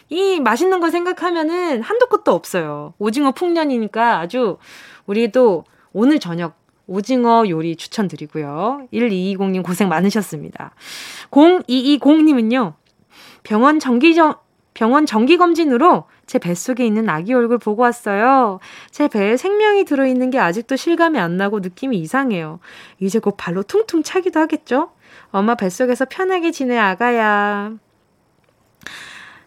[0.10, 2.93] 이 맛있는 거 생각하면은 한도 끝도 없어요.
[2.99, 4.58] 오징어 풍년이니까 아주
[5.05, 8.87] 우리도 오늘 저녁 오징어 요리 추천드리고요.
[8.93, 10.71] 1220님 고생 많으셨습니다.
[11.31, 12.73] 0220님은요.
[13.43, 14.35] 병원 정기정
[14.73, 18.59] 병원 정기 검진으로 제 뱃속에 있는 아기 얼굴 보고 왔어요.
[18.91, 22.59] 제 배에 생명이 들어있는 게 아직도 실감이 안 나고 느낌이 이상해요.
[22.99, 24.91] 이제 곧 발로 퉁퉁 차기도 하겠죠?
[25.31, 27.73] 엄마 뱃속에서 편하게 지내 아가야.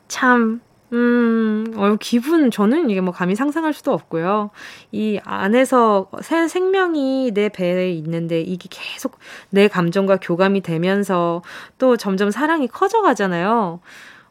[0.09, 4.51] 참, 음, 어, 기분, 저는 이게 뭐 감히 상상할 수도 없고요.
[4.91, 9.19] 이 안에서 새 생명이 내 배에 있는데 이게 계속
[9.51, 11.43] 내 감정과 교감이 되면서
[11.79, 13.81] 또 점점 사랑이 커져가잖아요.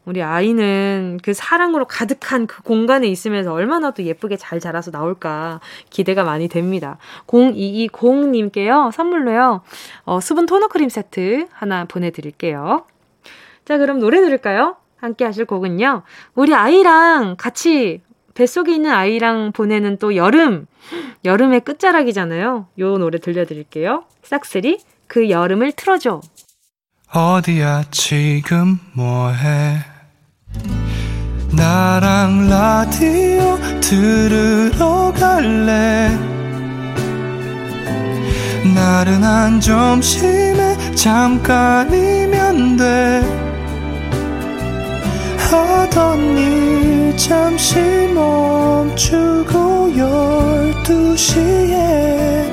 [0.04, 6.24] 우리 아이는 그 사랑으로 가득한 그 공간에 있으면서 얼마나 또 예쁘게 잘 자라서 나올까 기대가
[6.24, 6.96] 많이 됩니다.
[7.26, 9.60] 0220님께요, 선물로요,
[10.04, 12.86] 어, 수분 토너 크림 세트 하나 보내드릴게요.
[13.66, 14.76] 자, 그럼 노래 들을까요?
[15.00, 16.02] 함께 하실 곡은요,
[16.34, 18.00] 우리 아이랑 같이
[18.34, 20.66] 뱃속에 있는 아이랑 보내는 또 여름,
[21.24, 22.66] 여름의 끝자락이잖아요.
[22.78, 24.04] 요 노래 들려드릴게요.
[24.22, 26.20] 싹쓸이, 그 여름을 틀어줘.
[27.12, 29.78] 어디야, 지금 뭐해?
[31.56, 36.10] 나랑 라디오 들으러 갈래
[38.74, 43.47] 나른한 점심에 잠깐이면 돼
[45.38, 47.78] 하던 일 잠시
[48.14, 52.52] 멈추고 열두 시에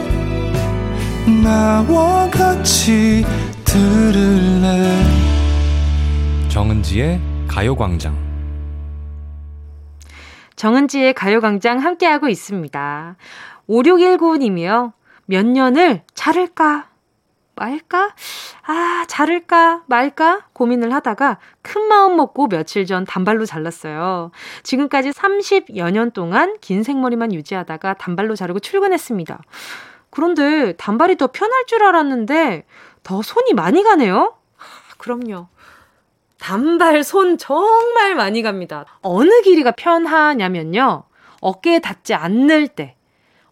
[1.43, 3.25] 나와 같이
[3.65, 5.03] 들을래
[6.49, 8.15] 정은지의 가요광장
[10.55, 13.17] 정은지의 가요광장 함께하고 있습니다.
[13.69, 14.93] 5619님이요.
[15.25, 16.87] 몇 년을 자를까?
[17.55, 18.13] 말까?
[18.65, 19.83] 아, 자를까?
[19.87, 20.45] 말까?
[20.53, 24.31] 고민을 하다가 큰 마음 먹고 며칠 전 단발로 잘랐어요.
[24.63, 29.41] 지금까지 30여 년 동안 긴 생머리만 유지하다가 단발로 자르고 출근했습니다.
[30.09, 32.65] 그런데 단발이 더 편할 줄 알았는데
[33.03, 34.35] 더 손이 많이 가네요?
[34.97, 35.47] 그럼요.
[36.39, 38.85] 단발 손 정말 많이 갑니다.
[39.01, 41.03] 어느 길이가 편하냐면요.
[41.41, 42.94] 어깨에 닿지 않을 때.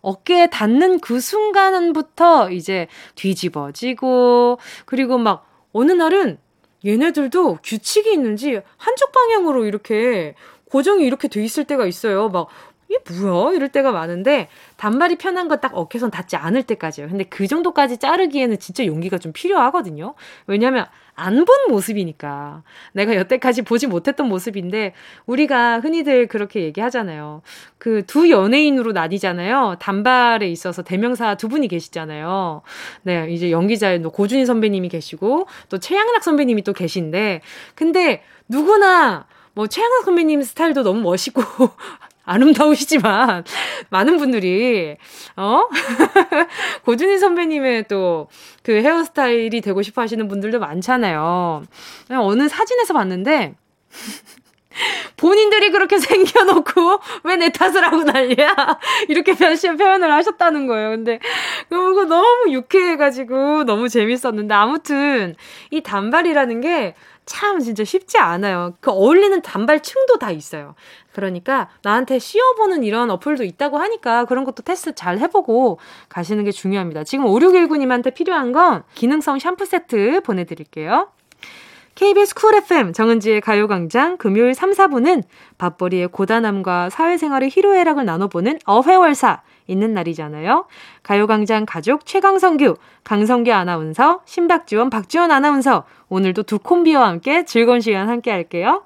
[0.04, 6.38] 어깨에 닿는 그 순간부터 이제 뒤집어지고, 그리고 막 어느 날은
[6.86, 10.36] 얘네들도 규칙이 있는지 한쪽 방향으로 이렇게
[10.66, 12.30] 고정이 이렇게 돼 있을 때가 있어요.
[12.30, 12.48] 막
[12.94, 13.54] 이게 뭐야?
[13.54, 17.08] 이럴 때가 많은데 단발이 편한 거 딱 어깨선 닿지 않을 때까지요.
[17.08, 20.14] 근데 그 정도까지 자르기에는 진짜 용기가 좀 필요하거든요.
[20.48, 22.64] 왜냐면 안 본 모습이니까.
[22.94, 24.94] 내가 여태까지 보지 못했던 모습인데
[25.28, 27.42] 우리가 흔히들 그렇게 얘기하잖아요.
[27.78, 29.76] 그 두 연예인으로 나뉘잖아요.
[29.80, 32.62] 단발에 있어서 대명사 두 분이 계시잖아요.
[33.04, 37.42] 네, 이제 연기자의 고준희 선배님이 계시고 또 최양락 선배님이 또 계신데
[37.76, 41.42] 근데 누구나 뭐 최양락 선배님 스타일도 너무 멋있고
[42.26, 43.44] 아름다우시지만
[43.90, 44.96] 많은 분들이
[45.36, 45.68] 어
[46.86, 48.28] 고준희 선배님의 또
[48.64, 51.64] 그 헤어스타일이 되고 싶어 하시는 분들도 많잖아요.
[52.12, 53.56] 어느 사진에서 봤는데
[55.18, 58.80] 본인들이 그렇게 생겨놓고 왜 내 탓을 하고 난리야?
[59.10, 60.92] 이렇게 표현, 표현을 하셨다는 거예요.
[60.92, 61.20] 근데
[61.70, 65.36] 그거 너무 유쾌해가지고 너무 재밌었는데 아무튼
[65.70, 68.74] 이 단발이라는 게 참 진짜 쉽지 않아요.
[68.80, 70.76] 그 어울리는 단발층도 다 있어요.
[71.14, 77.04] 그러니까 나한테 씌워보는 이런 어플도 있다고 하니까 그런 것도 테스트 잘 해보고 가시는 게 중요합니다.
[77.04, 81.10] 지금 5619님한테 필요한 건 기능성 샴푸 세트 보내드릴게요.
[81.96, 85.24] KBS 쿨 FM 정은지의 가요광장 금요일 3, 4부는
[85.60, 90.66] 밥벌이의 고단함과 사회생활의 희로애락을 나눠보는 어회월사 있는 날이잖아요.
[91.04, 98.32] 가요광장 가족 최강성규, 강성규 아나운서, 신박지원, 박지원 아나운서 오늘도 두 콤비와 함께 즐거운 시간 함께
[98.32, 98.84] 할게요.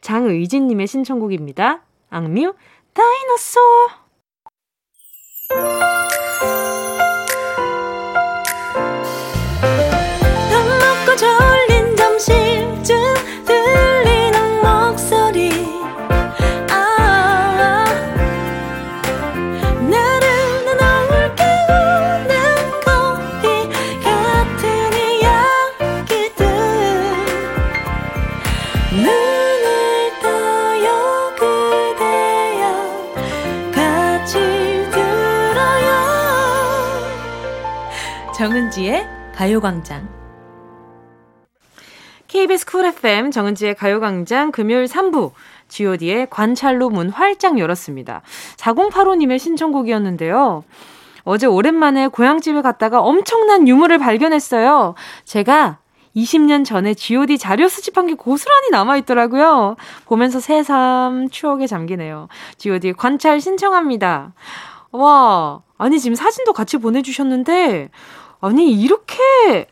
[0.00, 1.82] 장의진님의 신청곡입니다.
[2.10, 2.54] 악뮤
[2.94, 3.60] 다이너소
[38.46, 39.04] 정은지의
[39.34, 40.08] 가요광장.
[42.28, 45.32] KBS 쿨 FM 정은지의 가요광장 금요일 3부
[45.68, 48.22] god의 관찰로 문 활짝 열었습니다.
[48.56, 50.62] 4085님의 신청곡이었는데요.
[51.24, 54.94] 어제 오랜만에 고향집에 갔다가 엄청난 유물을 발견했어요.
[55.24, 55.78] 제가
[56.14, 59.74] 20년 전에 god 자료 수집한 게 고스란히 남아있더라고요.
[60.04, 62.28] 보면서 새삼 추억에 잠기네요.
[62.58, 64.34] god 관찰 신청합니다.
[64.92, 67.90] 와, 아니 지금 사진도 같이 보내주셨는데
[68.40, 69.68] 아니, 이렇게,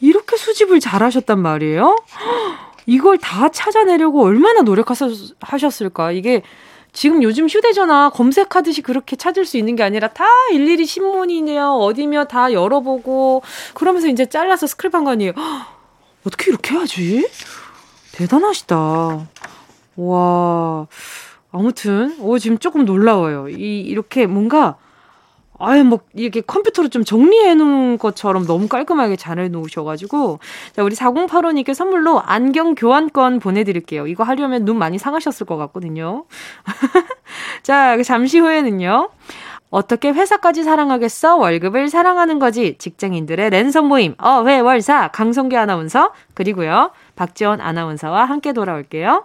[0.00, 1.96] 이렇게 수집을 잘 하셨단 말이에요?
[2.86, 6.12] 이걸 다 찾아내려고 얼마나 노력하셨을까?
[6.12, 6.42] 이게
[6.92, 12.52] 지금 요즘 휴대전화 검색하듯이 그렇게 찾을 수 있는 게 아니라 다 일일이 신문이냐, 어디며 다
[12.52, 13.42] 열어보고,
[13.74, 15.32] 그러면서 이제 잘라서 스크랩한 거 아니에요?
[16.26, 17.28] 어떻게 이렇게 하지?
[18.12, 19.26] 대단하시다.
[19.96, 20.86] 와.
[21.50, 23.48] 아무튼, 오, 지금 조금 놀라워요.
[23.48, 24.76] 이, 이렇게 뭔가
[25.58, 30.40] 아예 뭐 이렇게 컴퓨터로 좀 정리해 놓은 것처럼 너무 깔끔하게 잘 해 놓으셔가지고
[30.74, 34.06] 자 우리 4085님께 선물로 안경 교환권 보내드릴게요.
[34.06, 36.24] 이거 하려면 눈 많이 상하셨을 것 같거든요.
[37.62, 39.10] 자 잠시 후에는요.
[39.70, 41.36] 어떻게 회사까지 사랑하겠어?
[41.36, 42.76] 월급을 사랑하는 거지.
[42.78, 49.24] 직장인들의 랜선 모임 어 회 월 사 강성기 아나운서 그리고요 박지원 아나운서와 함께 돌아올게요.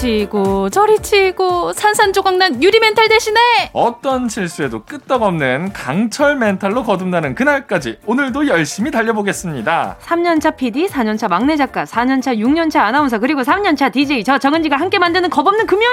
[0.00, 3.40] 치고 저리 치고 산산조각난 유리 멘탈 대신에!
[3.72, 9.96] 어떤 실수에도 끄떡없는 강철 멘탈로 거듭나는 그날까지 오늘도 열심히 달려보겠습니다.
[10.02, 15.30] 3년차 PD, 4년차 막내 작가, 4년차, 6년차 아나운서 그리고 3년차 DJ 저 정은지가 함께 만드는
[15.30, 15.88] 겁없는 금요일!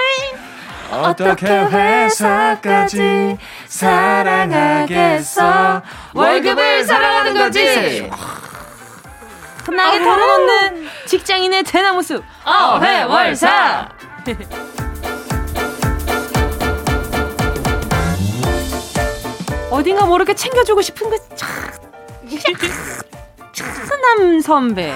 [0.92, 3.38] 어떻게 회사까지
[3.68, 5.42] 사랑하겠어?
[6.14, 8.10] 월급을 사랑하는 거지
[9.64, 13.90] 흔하게 털어놓는 직장인의 대나무 숲 어회월사
[19.72, 21.18] 어딘가 모르게 챙겨주고 싶은 그
[23.54, 24.94] 차남 선배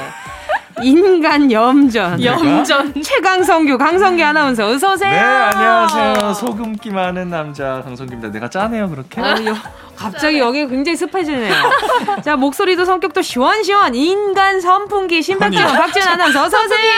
[0.84, 2.22] 인간 염전.
[2.24, 3.02] 염전.
[3.02, 5.12] 최강성규, 강성기 아나운서, 어서오세요.
[5.12, 6.34] 네, 안녕하세요.
[6.34, 8.32] 소금기 많은 남자 강성규입니다.
[8.32, 9.20] 내가 짜네요, 그렇게?
[9.22, 9.56] 아유,
[9.98, 11.54] 갑자기 여기 굉장히 습해지네요.
[12.24, 13.96] 자, 목소리도 성격도 시원시원.
[13.96, 16.92] 인간 선풍기 신박지원 박지원 아나운서, 어서 오세요.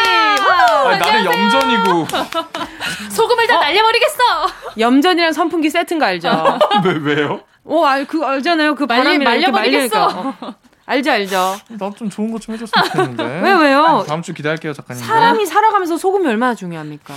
[0.88, 2.08] 아니, 나는 염전이고.
[3.12, 3.60] 소금을 다 어?
[3.62, 4.24] 날려버리겠어.
[4.78, 6.30] 염전이랑 선풍기 세트인 거 알죠?
[6.86, 7.42] 왜, 왜요?
[7.66, 8.76] 어, 알, 그, 알잖아요.
[8.76, 10.34] 그 바람이 말려버리겠어.
[10.86, 11.56] 알죠, 알죠.
[11.70, 13.24] 나 좀 좋은 거 좀 해줬으면 좋겠는데.
[13.44, 14.04] 왜, 왜요?
[14.08, 15.04] 다음 주 기다릴게요, 작가님.
[15.04, 17.14] 사람이 살아가면서 소금이 얼마나 중요합니까?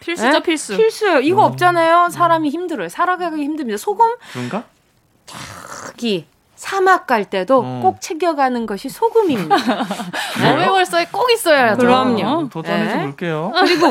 [0.00, 0.40] 필수죠, 에?
[0.42, 0.76] 필수.
[0.76, 1.20] 필수예요.
[1.20, 1.52] 이거 음.
[1.52, 2.08] 없잖아요.
[2.10, 2.88] 사람이 힘들어요.
[2.90, 3.78] 살아가기 힘듭니다.
[3.78, 4.64] 소금 그런가?
[5.26, 7.80] 특히 사막 갈 때도 음.
[7.82, 9.56] 꼭 챙겨가는 것이 소금입니다.
[10.42, 11.78] 어웨월서에 꼭 있어야죠.
[11.78, 12.48] 그럼요.
[12.48, 13.02] 도전해서 네.
[13.04, 13.52] 볼게요.
[13.54, 13.88] 그리고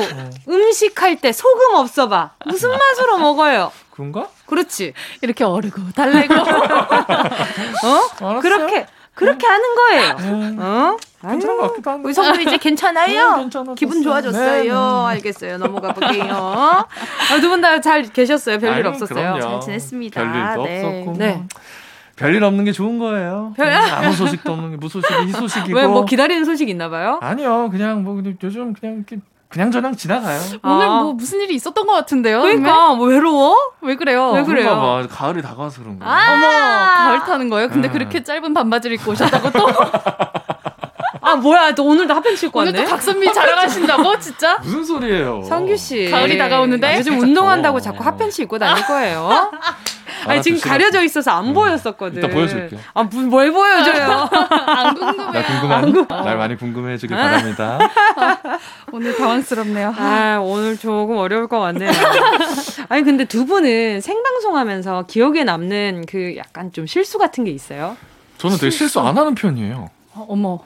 [0.50, 2.32] 음식 할 때 소금 없어봐.
[2.46, 3.72] 무슨 맛으로 먹어요?
[3.92, 4.28] 그런가?
[4.48, 4.94] 그렇지.
[5.22, 6.34] 이렇게 어르고 달래고.
[6.44, 6.46] 어?
[8.20, 8.40] 알았어요.
[8.42, 10.16] 그렇게 그렇게 하는 거예요.
[10.20, 10.98] 음, 어?
[11.22, 12.08] 괜찮은 것 같기도 한데.
[12.10, 13.38] 의성도 이제 괜찮아요?
[13.38, 13.50] 네.
[13.76, 14.64] 기분 좋아졌어요.
[14.64, 14.74] 네, 네.
[15.16, 15.58] 알겠어요.
[15.58, 16.26] 넘어가 볼게요.
[16.34, 16.86] 아,
[17.40, 18.58] 두분 다 잘 계셨어요?
[18.60, 19.34] 별일 없었어요?
[19.36, 19.40] 그럼요.
[19.42, 20.22] 잘 지냈습니다.
[20.22, 20.84] 별일도 네.
[20.84, 21.18] 없었고.
[21.18, 21.34] 네.
[21.36, 21.46] 뭐.
[22.16, 23.54] 별일 없는 게 좋은 거예요.
[23.58, 25.78] 별- 아무 소식도 없는 게 무소식이 희소식이고.
[25.78, 27.20] 왜 뭐 기다리는 소식 있나 봐요?
[27.22, 29.18] 아니요, 그냥 뭐 요즘 그냥 이렇게
[29.54, 30.40] 그냥 저냥 지나가요.
[30.64, 31.00] 오늘 아.
[31.04, 32.42] 뭐 무슨 일이 있었던 것 같은데요?
[32.42, 33.56] 그러니까 뭐 외로워?
[33.82, 34.32] 왜 그래요?
[34.32, 34.70] 왜 그래요?
[34.76, 35.06] 봐.
[35.08, 36.10] 가을이 다가와서 그런 거야.
[36.10, 36.34] 아.
[36.34, 36.48] 어머,
[37.10, 37.70] 가을 타는 거예요?
[37.70, 37.94] 근데 음.
[37.94, 39.68] 그렇게 짧은 반바지를 입고 오셨다고 또?
[41.34, 41.74] 아 뭐야?
[41.74, 42.92] 또 오늘도 핫팬 신고 오늘 또 왔네?
[42.92, 44.20] 박선미 자랑하신다고?
[44.20, 44.58] 진짜?
[44.62, 45.44] 무슨 소리예요?
[45.44, 46.10] 성규 씨.
[46.12, 46.98] 가을이 다가오는데?
[47.00, 47.82] 요즘 운동한다고 어.
[47.82, 49.52] 자꾸 핫팬츠 입고 다닐 거예요.
[50.28, 51.54] 아니 지금 가려져 있어서 안 음.
[51.56, 52.20] 보였었거든.
[52.20, 52.78] 이따 보여줄게.
[52.94, 54.30] 아, 무슨 뭘 보여줘요?
[54.32, 55.32] 안 궁금해요.
[55.32, 57.80] 나 궁금한 날 많이 궁금해 주길 바랍니다.
[58.92, 59.94] 오늘 당황스럽네요.
[59.98, 61.92] 아, 오늘 조금 어려울 것 같네요.
[62.90, 67.98] 아니, 근데 두 분은 생방송 하면서 기억에 남는 그 약간 좀 실수 같은 게 있어요?
[68.38, 69.90] 저는 되게 실수 안 하는 편이에요.
[70.14, 70.60] 어, 어머.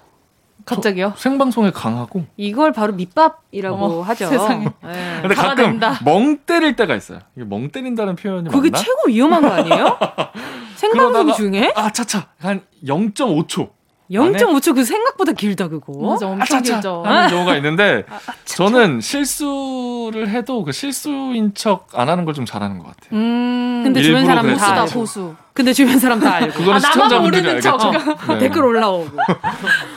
[0.68, 1.14] 갑자기요?
[1.18, 2.26] 생방송에 강하고.
[2.36, 4.28] 이걸 바로 밑밥이라고 어머, 하죠.
[4.28, 4.66] 세상에.
[4.84, 5.20] 네.
[5.22, 6.00] 근데 가끔 화낸다.
[6.04, 7.20] 멍 때릴 때가 있어요.
[7.36, 8.84] 이게 멍 때린다는 표현이 그게 맞나?
[8.84, 9.98] 최고 위험한 거 아니에요?
[10.76, 11.74] 생방송 그러다가- 중에?
[11.76, 13.70] 아 차차 한 0.5초
[14.12, 15.92] 0.5초 그 생각보다 길다, 그거.
[16.12, 17.04] 맞아, 엄청 아차차 길죠.
[17.06, 18.06] 하는 경우가 있는데
[18.46, 23.10] 저는 실수를 해도 그 실수인 척 안 하는 걸 좀 잘하는 것 같아요.
[23.20, 23.82] 음.
[23.84, 24.82] 근데 주변 사람은 다.
[24.82, 24.92] 알고.
[24.94, 25.34] 보수.
[25.54, 26.54] 근데 주변 사람 다 알고.
[26.54, 27.78] 그거는 아, 나만 시청자분들이 모르는 알겠죠.
[27.80, 28.28] 척.
[28.28, 28.38] 네.
[28.38, 29.10] 댓글 올라오고.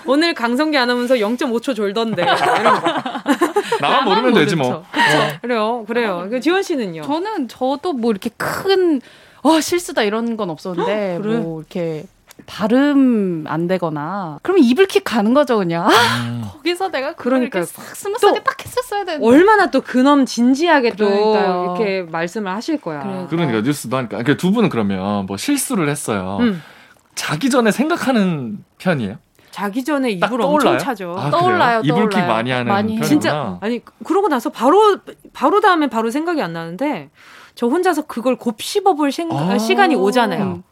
[0.06, 2.22] 오늘 강성기 아나운서 0.5초 졸던데.
[2.60, 2.92] 이런 거.
[3.80, 4.68] 나만 모르면 되지 뭐.
[4.92, 5.40] 척.
[5.42, 6.26] 그래요, 그래요.
[6.30, 7.02] 그 지원 씨는요?
[7.02, 9.00] 저는 저도 뭐 이렇게 큰
[9.42, 11.38] 어, 실수다 이런 건 없었는데 그래?
[11.38, 12.04] 뭐 이렇게
[12.46, 15.90] 발음 안 되거나 그러면 이불킥 가는 거죠 그냥 아,
[16.26, 16.42] 음.
[16.44, 17.14] 거기서 내가
[17.64, 21.76] 싹 스무스하게 또딱 했었어야 되는데 얼마나 또 근엄 진지하게 또 그러니까요.
[21.78, 23.02] 이렇게 말씀을 하실 거야.
[23.02, 23.26] 그래.
[23.30, 26.38] 그러니까 뉴스도 하니까 그러니까 두 분은 그러면 뭐 실수를 했어요.
[26.40, 26.62] 음.
[27.14, 29.16] 자기 전에 생각하는 편이에요?
[29.50, 30.78] 자기 전에 딱 이불 엄청 떠올라요?
[30.78, 31.14] 차죠.
[31.18, 31.82] 아, 떠올라요?
[31.84, 32.24] 이불킥.
[32.24, 33.08] 많이 하는 많이 편이구나.
[33.08, 34.98] 진짜 아니 그러고 나서 바로
[35.32, 37.10] 바로 다음에 바로 생각이 안 나는데
[37.54, 39.58] 저 혼자서 그걸 곱 씹어볼 생각, 아.
[39.58, 40.62] 시간이 오잖아요.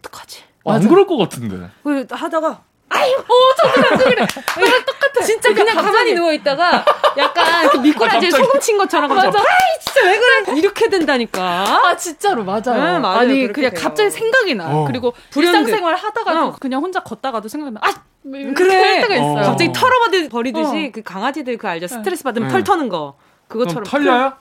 [0.00, 0.04] 음.
[0.04, 0.42] 어떡하지?
[0.64, 1.70] 아, 안 그럴 것 같은데.
[1.82, 3.22] 그 하다가 아이고
[3.56, 6.84] 저도 그래 똑같아 진짜 그냥 가만히 누워 있다가
[7.18, 8.44] 약간 그 미꾸라지에 아, 갑자기.
[8.44, 9.28] 소금 친 것처럼 맞아.
[9.28, 12.60] 아이 진짜 왜 그래 이렇게 된다니까 아 진짜로 맞아요.
[12.64, 13.18] 네, 맞아요.
[13.20, 13.80] 아니 그냥 돼요.
[13.80, 14.68] 갑자기 생각이 나.
[14.68, 14.84] 어.
[14.86, 15.60] 그리고 불현듯.
[15.60, 16.56] 일상생활 하다가도 어.
[16.58, 17.80] 그냥 혼자 걷다가도 생각이 나.
[17.84, 17.92] 아
[18.24, 18.74] 이렇게 그래.
[18.74, 19.38] 할 때가 있어요.
[19.38, 19.42] 어.
[19.42, 20.90] 갑자기 털어버리듯이 어.
[20.92, 22.52] 그 강아지들 그 알죠 스트레스 받으면 네.
[22.52, 23.14] 털 터는 거
[23.46, 24.32] 그럼 그것처럼 털려요?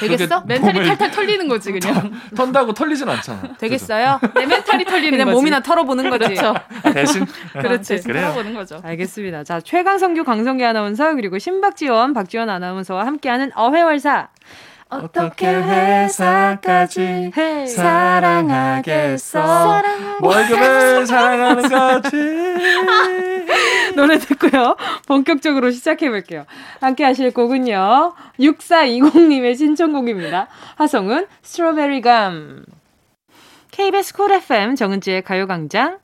[0.00, 0.42] 되겠어?
[0.46, 2.12] 멘탈이 탈탈 털리는 거지 그냥.
[2.36, 3.42] 턴 다고 털리진 않잖아.
[3.58, 4.20] 되겠어요?
[4.34, 5.34] 내 멘탈이 털리는 그냥 거지.
[5.36, 6.24] 몸이나 털어보는 거지.
[6.34, 6.54] 그렇죠.
[6.82, 6.92] 그죠?
[6.94, 8.00] 대신 그렇지.
[8.02, 8.22] 그래요.
[8.28, 8.80] 털어보는 거죠.
[8.82, 9.44] 알겠습니다.
[9.44, 14.28] 자, 최강성규, 강성기 아나운서 그리고 신박지원, 박지원 아나운서와 함께하는 어회월사.
[15.02, 17.66] 어떻게 회사까지 헤이.
[17.66, 19.40] 사랑하겠어
[20.20, 22.16] 월급을 사랑하는 거지
[23.96, 24.76] 노래 듣고요.
[25.06, 26.44] 본격적으로 시작해 볼게요.
[26.80, 28.14] 함께 하실 곡은요.
[28.38, 30.48] 6420님의 신청곡입니다.
[30.76, 32.64] 하성운 Strawberry Gum.
[33.70, 35.98] KBS 쿨 FM 정은지의 가요광장.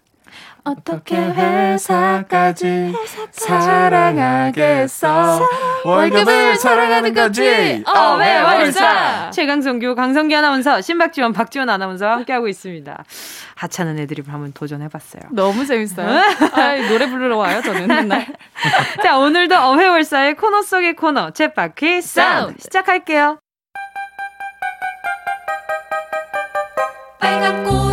[0.65, 2.93] 어떻게 회사까지
[3.33, 5.41] 사랑하겠어
[5.85, 13.05] 월급을 사랑하는 거지 어회월사 최강성규, 강성기 아나운서, 신박지원, 박지원 아나운서와 함께하고 있습니다.
[13.55, 15.23] 하찮은 애드립을 한번 도전해봤어요.
[15.33, 16.09] 너무 재밌어요.
[16.53, 18.27] 아, 노래 부르러 와요 저는 맨날.
[19.03, 22.61] 자, 오늘도 어회월사의 코너 속의 코너, 챗바퀴 사운드.
[22.63, 23.39] 시작할게요.
[27.21, 27.90] 빨간 꽃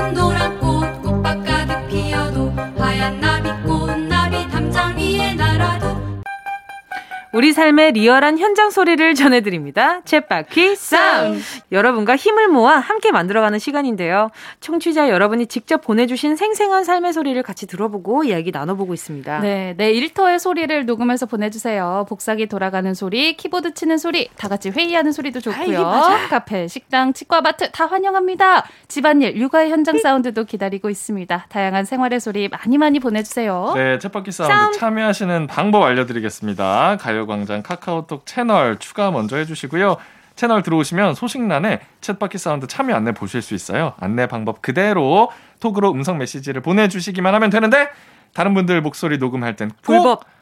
[7.38, 10.02] 우리 삶의 리얼한 현장 소리를 전해드립니다.
[10.02, 11.40] 챗바퀴 사운드.
[11.72, 14.32] 여러분과 힘을 모아 함께 만들어가는 시간인데요.
[14.60, 19.42] 청취자 여러분이 직접 보내주신 생생한 삶의 소리를 같이 들어보고 이야기 나눠보고 있습니다.
[19.42, 22.08] 네, 내 일터의 소리를 녹음해서 보내주세요.
[22.10, 25.84] 복사기 돌아가는 소리, 키보드 치는 소리, 다 같이 회의하는 소리도 아, 좋고요.
[25.84, 26.28] 맞아?
[26.30, 28.66] 카페, 식당, 치과, 마트 다 환영합니다.
[28.88, 31.46] 집안일, 육아의 현장 사운드도 기다리고 있습니다.
[31.50, 33.74] 다양한 생활의 소리 많이 많이 보내주세요.
[33.76, 36.98] 네, 챗바퀴 사운드 참여하시는 방법 알려드리겠습니다.
[37.00, 39.98] 가요 광장 카카오톡 채널 추가 먼저 해주시고요.
[40.36, 43.94] 채널 들어오시면 소식란에 챗바퀴 사운드 참여 안내 보실 수 있어요.
[44.00, 47.90] 안내 방법 그대로 톡으로 음성 메시지를 보내주시기만 하면 되는데
[48.34, 50.37] 다른 분들 목소리 녹음할 땐 꼭 불법.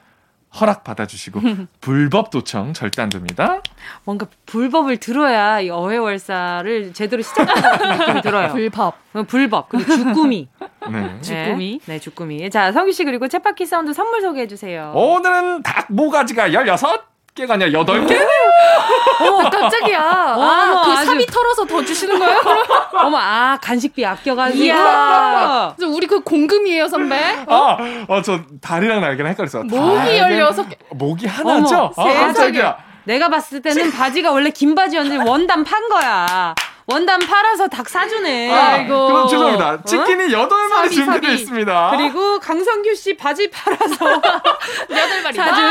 [0.60, 1.42] 허락 받아주시고
[1.82, 3.62] 불법 도청 절대 안 됩니다.
[4.04, 8.52] 뭔가 불법을 들어야 이 어회월사를 제대로 시작하는 느낌이 들어요.
[8.54, 8.96] 불법.
[9.14, 10.48] 어, 불법 그리고 주꾸미.
[10.92, 11.22] 네.
[11.22, 11.80] 주꾸미.
[11.86, 12.50] 네, 네, 주꾸미.
[12.50, 14.92] 자, 성규 씨 그리고 챗바퀴 사운드 선물 소개해 주세요.
[14.96, 18.18] 오늘은 닭 모가지가 16 개가 아니라 8개?
[19.20, 20.34] 어머, 깜짝이야.
[20.38, 22.40] 어머, 아, 그 아주- 사비 털어서 더 주시는 거예요?
[22.94, 24.64] 어머, 아, 간식비 아껴가지고.
[24.64, 25.74] 이야.
[25.76, 27.18] 그래서 우리 그 공금이에요, 선배.
[27.48, 27.78] 아,
[28.08, 29.64] 어, 저 다리랑 날개랑 헷갈렸어.
[29.64, 30.78] 목이 다리는 16개.
[30.92, 31.92] 목이 하나죠?
[31.98, 32.14] 어머, 아.
[32.14, 32.78] 깜짝이야.
[33.04, 36.56] 내가 봤을 때는 바지가 원래 긴 바지였는데 원단 판 거야.
[36.88, 38.52] 원단 팔아서 닭 사주네.
[38.54, 39.08] 아 이고.
[39.08, 39.82] 그럼 죄송합니다.
[39.84, 41.42] 치킨이 여덟 마리 사비, 준비되어 사비.
[41.42, 41.92] 있습니다.
[41.98, 44.22] 그리고 강성규 씨 바지 팔아서
[44.92, 45.66] 여덟 마리 사준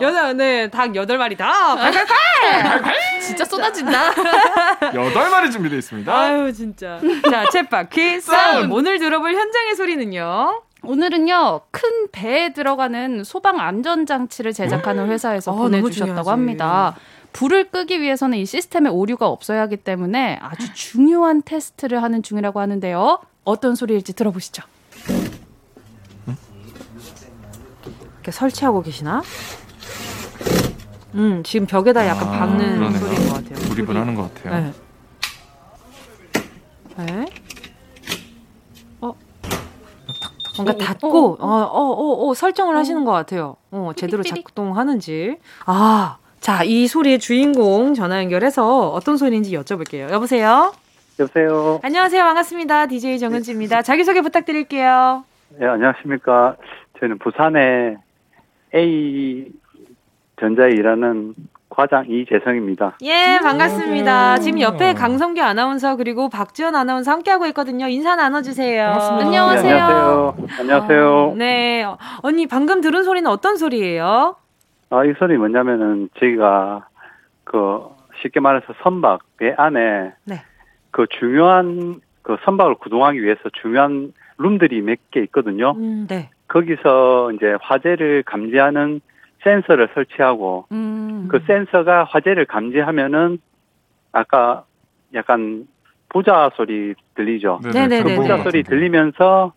[0.00, 1.76] 여덟 네닭 여덟 마리 다.
[1.76, 3.20] 팔팔팔.
[3.20, 4.08] 진짜 쏟아진다.
[4.94, 6.18] 여덟 마리 준비되어 있습니다.
[6.18, 6.98] 아유 진짜.
[7.30, 8.72] 자 챗바퀴 싸움.
[8.72, 10.62] 오늘 들어볼 현장의 소리는요.
[10.86, 16.30] 오늘은요 큰 배에 들어가는 소방 안전 장치를 제작하는 회사에서 아, 너무 보내주셨다고.
[16.30, 16.94] 합니다.
[17.34, 23.18] 불을 끄기 위해서는 이 시스템에 오류가 없어야 하기 때문에 아주 중요한 테스트를 하는 중이라고 하는데요.
[23.42, 24.62] 어떤 소리일지 들어보시죠.
[28.14, 29.22] 이렇게 설치하고 계시나?
[31.14, 32.98] 음 지금 벽에다 약간 아, 박는 그러네요.
[33.00, 33.68] 소리인 것 같아요.
[33.68, 34.72] 조립을 하는 것 같아요.
[36.96, 37.04] 네.
[37.04, 37.26] 네.
[39.00, 39.12] 어.
[40.56, 43.56] 뭔가 닫고 어 어 어 어, 설정을 하시는 것 같아요.
[43.72, 44.22] 어 제대로.
[44.22, 45.38] 작동하는지.
[45.66, 50.10] 아, 자 이 소리의 주인공 전화 연결해서 어떤 소리인지 여쭤볼게요.
[50.12, 50.74] 여보세요.
[51.18, 51.80] 여보세요.
[51.82, 52.22] 안녕하세요.
[52.22, 52.86] 반갑습니다.
[52.86, 53.80] DJ 정은지입니다.
[53.80, 55.24] 자기소개 부탁드릴게요.
[55.58, 56.56] 네, 안녕하십니까.
[57.00, 57.96] 저는 부산의
[58.74, 59.46] A
[60.38, 61.34] 전자에 일하는
[61.70, 62.98] 과장 이재성입니다.
[63.00, 64.12] 예, 반갑습니다.
[64.12, 64.44] 안녕하세요.
[64.44, 67.88] 지금 옆에 강성규 아나운서 그리고 박지원 아나운서 함께하고 있거든요.
[67.88, 68.84] 인사 나눠주세요.
[68.90, 69.24] 반갑습니다.
[69.26, 69.62] 안녕하세요.
[69.62, 70.36] 네, 안녕하세요.
[70.60, 71.10] 안녕하세요.
[71.32, 71.82] 어, 네.
[71.84, 74.36] 어, 언니, 방금 들은 소리는 어떤 소리예요?
[74.90, 76.88] 아, 이 소리 뭐냐면은 저희가
[77.44, 77.80] 그
[78.22, 80.36] 쉽게 말해서 선박 배 안에 네.
[80.90, 85.72] 그 중요한 그 선박을 구동하기 위해서 중요한 룸들이 몇 개 있거든요.
[85.72, 86.30] 음, 네.
[86.48, 89.00] 거기서 이제 화재를 감지하는
[89.42, 91.28] 센서를 설치하고 음.
[91.30, 93.38] 그 센서가 화재를 감지하면은
[94.12, 94.64] 아까
[95.14, 95.66] 약간
[96.08, 97.60] 부자 소리 들리죠.
[97.62, 98.02] 네네네.
[98.02, 98.20] 그 네네.
[98.20, 99.52] 부자 소리 들리면서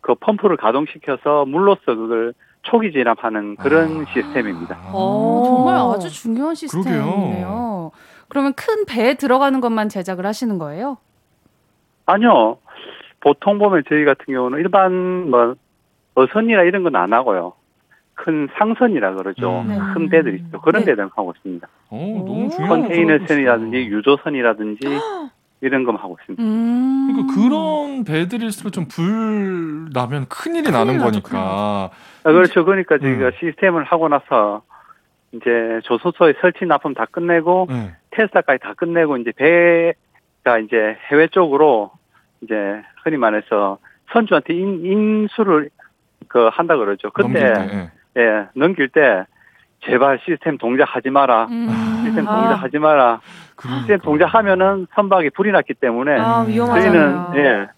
[0.00, 4.12] 그 펌프를 가동시켜서 물로써 그걸 초기 진압하는 그런 아.
[4.12, 4.78] 시스템입니다.
[4.92, 7.04] 어, 정말 아주 중요한 시스템이네요.
[7.04, 7.90] 그러게요.
[8.28, 10.98] 그러면 큰 배에 들어가는 것만 제작을 하시는 거예요?
[12.06, 12.58] 아니요.
[13.20, 15.54] 보통 보면 저희 같은 경우는 일반 뭐
[16.14, 17.52] 어선이나 이런 건 안 하고요.
[18.14, 19.60] 큰 상선이라 그러죠.
[19.60, 19.68] 음.
[19.68, 19.78] 네.
[19.94, 20.60] 큰 배들 있죠.
[20.60, 20.90] 그런 네.
[20.90, 21.68] 배들 하고 있습니다.
[21.90, 21.96] 오,
[22.26, 22.48] 너무 오.
[22.50, 24.80] 중요한 컨테이너선이라든지 유조선이라든지
[25.60, 26.42] 이런 거 하고 있습니다.
[26.42, 27.08] 음.
[27.12, 31.90] 그러니까 그런 배들일수록 좀 불 나면 큰 일이 나는 나죠, 거니까.
[32.24, 32.64] 아, 그렇죠.
[32.64, 33.32] 그러니까 저희가 음.
[33.40, 34.62] 시스템을 하고 나서
[35.32, 37.92] 이제 조선소에 설치 납품 다 끝내고 네.
[38.10, 41.90] 테스트까지 다 끝내고 이제 배가 이제 해외 쪽으로
[42.40, 42.54] 이제
[43.02, 43.78] 흔히 말해서
[44.12, 45.70] 선주한테 인, 인수를
[46.28, 47.10] 그 한다 그러죠.
[47.10, 48.22] 그때 넘길 때, 예.
[48.22, 49.24] 예, 넘길 때
[49.84, 51.46] 제발 시스템 동작하지 마라.
[51.50, 51.68] 음.
[52.04, 52.40] 시스템 아.
[52.40, 53.20] 동작하지 마라.
[53.56, 53.80] 그러니까.
[53.80, 56.44] 시스템 동작하면은 선박이 불이 났기 때문에 아.
[56.46, 57.68] 저희는 예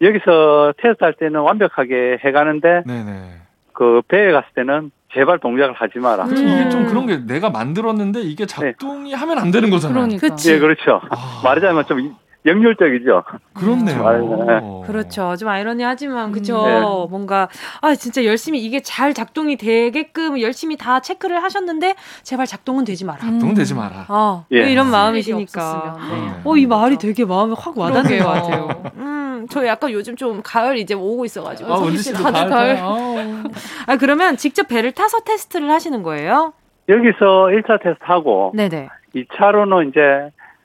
[0.00, 3.42] 여기서 테스트할 때는 완벽하게 해가는데 네네.
[3.72, 6.24] 그 배에 갔을 때는 제발 동작을 하지 마라.
[6.24, 6.36] 음.
[6.36, 10.06] 이게 좀 그런 게 내가 만들었는데 이게 작동이 하면 안 되는 거잖아요.
[10.06, 10.36] 그러니까.
[10.46, 11.00] 예, 그렇죠.
[11.10, 13.22] 아, 말하자면 좀 역률적이죠.
[13.54, 14.06] 그렇네요.
[14.06, 15.36] 아, 그렇죠.
[15.36, 16.66] 좀 아이러니하지만 그쵸.
[16.66, 16.80] 네.
[17.08, 17.48] 뭔가
[17.80, 23.20] 아 진짜 열심히 이게 잘 작동이 되게끔 열심히 다 체크를 하셨는데 제발 작동은 되지 마라.
[23.20, 24.06] 작동은 되지 마라.
[24.08, 24.56] 아 예.
[24.70, 25.68] 이런 일이 마음이시니까.
[25.70, 26.16] 없었으면, 네.
[26.16, 26.40] 그러네.
[26.44, 28.24] 어이 말이 되게 마음에 확 와닿는 것.
[28.26, 28.68] 같아요.
[28.96, 31.72] 음, 저 약간 요즘 좀 가을 이제 오고 있어가지고.
[31.72, 32.76] 아, 다들 가을.
[32.76, 33.44] 가을.
[33.86, 36.52] 아 그러면 직접 배를 타서 테스트를 하시는 거예요?
[36.88, 38.88] 여기서 1차 테스트하고 네네.
[39.14, 40.00] 2차로는 이제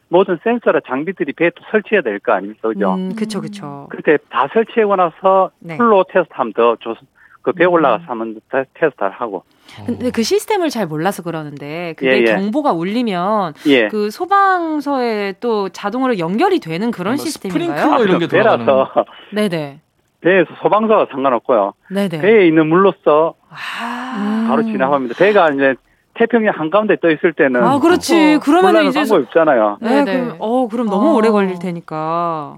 [0.09, 2.69] 모든 센서나 장비들이 배에 또 설치해야 될 거 아닙니까?
[2.69, 2.93] 그죠?
[2.95, 3.87] 음, 그쵸 그쵸.
[3.89, 5.77] 그때 다 설치하고 나서 네.
[5.77, 6.95] full로 테스트하면 더 좋,
[7.41, 9.43] 그배 올라가서 하면 더 테스트를 하고.
[9.85, 12.23] 근데 그 시스템을 잘 몰라서 그러는데 그게 예, 예.
[12.25, 13.89] 경보가 울리면 예.
[13.89, 17.75] 그 소방서에 또 자동으로 연결이 되는 그런 뭐 시스템인가요?
[17.77, 18.65] 스프링클러 이런 게 들어가는.
[18.65, 18.91] 배라서
[19.33, 19.79] 네네.
[20.21, 21.73] 배에서 소방서가 상관없고요.
[21.91, 22.21] 네네.
[22.21, 25.15] 배에 있는 물로써 아, 바로 진압합니다.
[25.17, 25.75] 배가 이제
[26.17, 28.39] 태평양 한가운데 떠 있을 때는 아 그렇지.
[28.43, 29.77] 그러면 혼란은 이제 방법이 없잖아요.
[29.81, 30.19] 네, 네네.
[30.19, 31.13] 그럼, 어, 그럼 너무 아.
[31.13, 32.57] 오래 걸릴 테니까.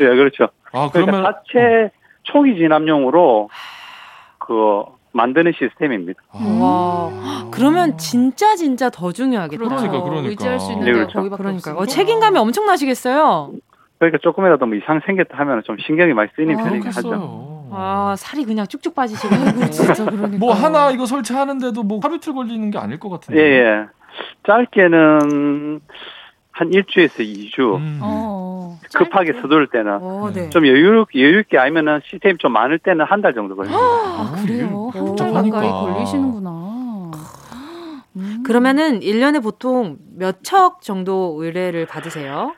[0.00, 0.48] 예, 그렇죠.
[0.72, 1.90] 아, 그러니까 그러면 자체
[2.24, 3.48] 초기 진압용으로
[4.38, 4.82] 그
[5.12, 6.20] 만드는 시스템입니다.
[6.32, 7.48] 아, 와.
[7.50, 9.64] 그러면 진짜 진짜 더 중요하겠다.
[9.64, 10.28] 그러니까, 그러니까.
[10.28, 11.18] 의지할 수 있는 네, 그렇죠.
[11.18, 11.76] 거기밖에 그러니까요.
[11.76, 11.86] 어.
[11.86, 13.52] 책임감이 엄청나시겠어요.
[13.98, 17.08] 그러니까 조금이라도 뭐 이상 생겼다 하면 좀 신경이 많이 쓰이는 아, 편이긴 하죠.
[17.72, 19.70] 아, 살이 그냥 쭉쭉 빠지시겠네요.
[19.70, 20.38] 진짜 그러니까.
[20.38, 23.40] 뭐 하나 이거 설치하는데도 뭐 하루 이틀 걸리는 게 아닐 것 같은데.
[23.40, 23.86] 예, 예.
[24.46, 25.80] 짧게는
[26.52, 27.76] 한 일주에서 2주.
[27.76, 27.98] 음.
[28.02, 28.78] 어.
[28.94, 29.98] 급하게 서두를 때는.
[30.00, 30.48] 어, 네.
[30.50, 33.76] 좀 여유, 여유 있게 알면은 시스템이 좀 많을 때는 한 달 정도 걸려요.
[33.76, 34.90] 아, 그래요?
[34.92, 35.60] 한달 복잡하니까.
[35.60, 37.10] 가까이 걸리시는구나.
[38.16, 38.42] 음.
[38.44, 42.52] 그러면은 1년에 보통 몇 척 정도 의뢰를 받으세요?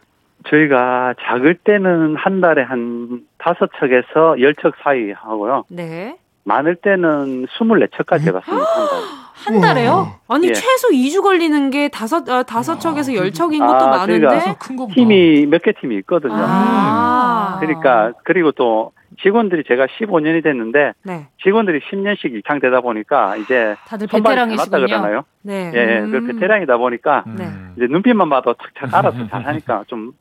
[0.49, 5.65] 저희가 작을 때는 한 달에 한 다섯 척에서 열 척 사이 하고요.
[5.69, 6.17] 네.
[6.45, 8.65] 많을 때는 24척까지 해봤습니다.
[8.67, 9.05] 한 달에.
[9.45, 10.09] 한 달에요?
[10.29, 10.53] 아니 예.
[10.53, 14.27] 최소 2주 걸리는 게 다섯 어, 다섯 척에서 열 척인 것도 아, 많은데.
[14.59, 14.95] 거보다.
[14.95, 16.35] 팀이 몇 개 팀이 있거든요.
[16.37, 17.57] 아.
[17.61, 21.27] 그러니까 그리고 또 직원들이 제가 15년이 됐는데 네.
[21.43, 24.87] 직원들이 10년씩 이상 되다 보니까 이제 다들 베테랑이시군요.
[24.87, 25.23] 그러나요?
[25.43, 25.71] 네.
[25.75, 26.11] 예, 음.
[26.11, 27.37] 그 베테랑이다 보니까 음.
[27.37, 27.45] 네.
[27.77, 30.13] 이제 눈빛만 봐도 착착 알아서 잘 하니까 좀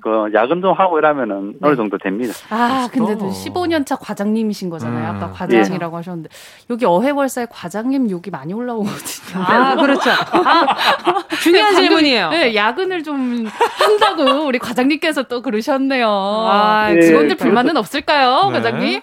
[0.00, 2.32] 그 야근 좀 하고 이러면은 어느 정도 됩니다.
[2.50, 3.50] 아, 근데 또 멋있다.
[3.52, 5.10] 15년 차 과장님이신 거잖아요.
[5.10, 5.16] 음.
[5.16, 6.28] 아까 과장이라고 하셨는데
[6.70, 9.44] 여기 어해월사에 과장님 욕이 많이 올라오거든요.
[9.44, 10.10] 아 그렇죠.
[10.10, 12.30] 아, 중요한 방금, 질문이에요.
[12.30, 13.46] 네, 야근을 좀
[13.78, 16.08] 한다고 우리 과장님께서 또 그러셨네요.
[16.08, 18.52] 아, 예, 직원들 그것도- 불만은 없을까요, 네.
[18.58, 19.00] 과장님?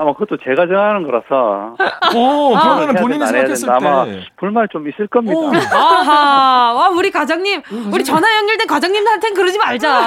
[0.00, 1.74] 아마 그것도 제가 정하는 거라서
[2.16, 3.76] 오, 그러면은 해야 본인이 생각했을 된다.
[3.90, 4.20] 아마 때.
[4.36, 5.36] 불만 좀 있을 겁니다.
[5.36, 9.98] 오, 아하, 와 우리 과장님, 우리 전화 연결된 과장님한테는 그러지 말자.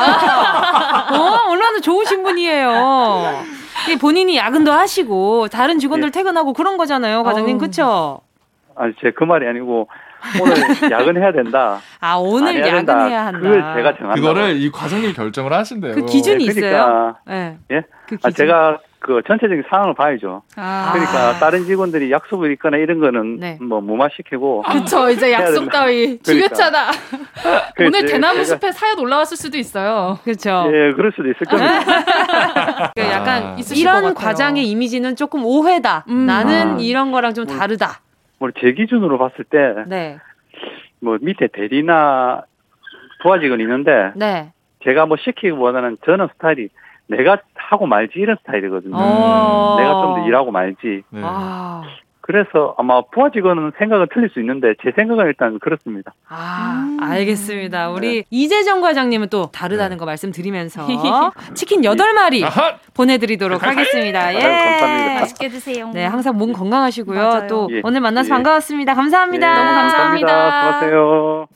[1.11, 3.43] 어, 얼마나 좋으신 분이에요.
[3.91, 6.11] 이 본인이 야근도 하시고 다른 직원들 예.
[6.11, 7.57] 퇴근하고 그런 거잖아요, 과장님.
[7.57, 8.21] 그쵸?
[8.75, 9.89] 아니 제 그 말이 아니고
[10.41, 11.79] 오늘 야근해야 된다.
[11.99, 12.77] 아안 오늘 해야.
[12.77, 13.39] 야근해야 한다.
[13.39, 14.15] 그걸 제가 정한다.
[14.15, 15.95] 그거를 이 과장님이 결정을 하신대요.
[15.95, 16.61] 그 기준이 있어요.
[16.61, 17.57] 그러니까 네.
[17.71, 17.81] 예?
[18.07, 18.45] 그 아, 기준.
[18.45, 20.43] 제가 그 전체적인 상황을 봐야죠.
[20.55, 23.57] 아, 그러니까 다른 직원들이 약속을 있거나 이런 거는 네.
[23.59, 25.09] 뭐 무마시키고 그쵸.
[25.09, 25.71] 이제 약속.
[25.71, 26.23] 따위 그러니까.
[26.23, 26.91] 중요하잖아.
[27.75, 30.19] 그 오늘 제- 대나무 숲에 사연 올라왔을 수도 있어요.
[30.23, 30.65] 그렇죠.
[30.67, 32.91] 예, 그럴 수도 있을 겁니다.
[32.95, 33.57] 그 약간 아.
[33.73, 34.13] 이런 같아요.
[34.13, 36.05] 과장의 이미지는 조금 오해다.
[36.07, 36.27] 음.
[36.27, 36.77] 나는 아.
[36.79, 38.01] 이런 거랑 좀 다르다.
[38.41, 40.17] 뭐 제 기준으로 봤을 때 네,
[40.99, 42.41] 뭐 밑에 대리나
[43.21, 44.51] 부하 직원이 있는데 네.
[44.83, 46.69] 제가 뭐 시키기보다는 저는 스타일이
[47.07, 48.95] 내가 하고 말지 이런 스타일이거든요.
[48.97, 49.75] 어.
[49.77, 51.03] 내가 좀 더 일하고 말지.
[51.09, 51.21] 네.
[52.31, 56.13] 아, 그래서 아마 부하 직원은 생각은 틀릴 수 있는데 제 생각은 일단 그렇습니다.
[56.29, 56.97] 아, 음.
[57.01, 57.87] 알겠습니다.
[57.87, 57.93] 네.
[57.93, 60.87] 우리 이재정 과장님은 또 다르다는 거 말씀드리면서
[61.53, 62.77] 치킨 8마리 아하!
[62.93, 64.33] 보내드리도록 하겠습니다.
[64.33, 64.37] 예.
[64.37, 65.19] 아유, 감사합니다.
[65.19, 65.91] 맛있게 드세요.
[65.93, 67.19] 네, 항상 몸 건강하시고요.
[67.19, 67.47] 맞아요.
[67.47, 67.81] 또 예.
[67.83, 68.29] 오늘 만나서 예.
[68.29, 68.93] 반가웠습니다.
[68.95, 69.51] 감사합니다.
[69.51, 70.63] 예, 너무 감사합니다.
[70.63, 71.47] 수고하세요.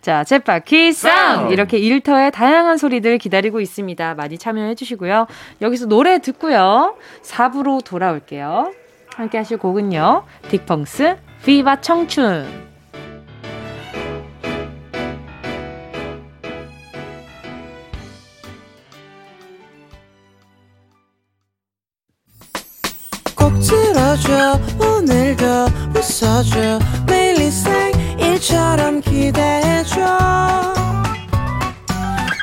[0.00, 1.10] 자, 챗바퀴 쌍!
[1.10, 1.50] 쌍!
[1.50, 4.14] 이렇게 일터의 다양한 소리들 기다리고 있습니다.
[4.14, 5.26] 많이 참여해 주시고요.
[5.60, 6.96] 여기서 노래 듣고요.
[7.22, 8.72] 4부로 돌아올게요.
[9.20, 10.24] 함께 하실 곡은요.
[10.50, 12.70] 딕펑스, 비바 청춘.
[24.78, 25.44] 오늘도
[25.94, 30.00] 웃어줘 매일 일상일처럼 기대해줘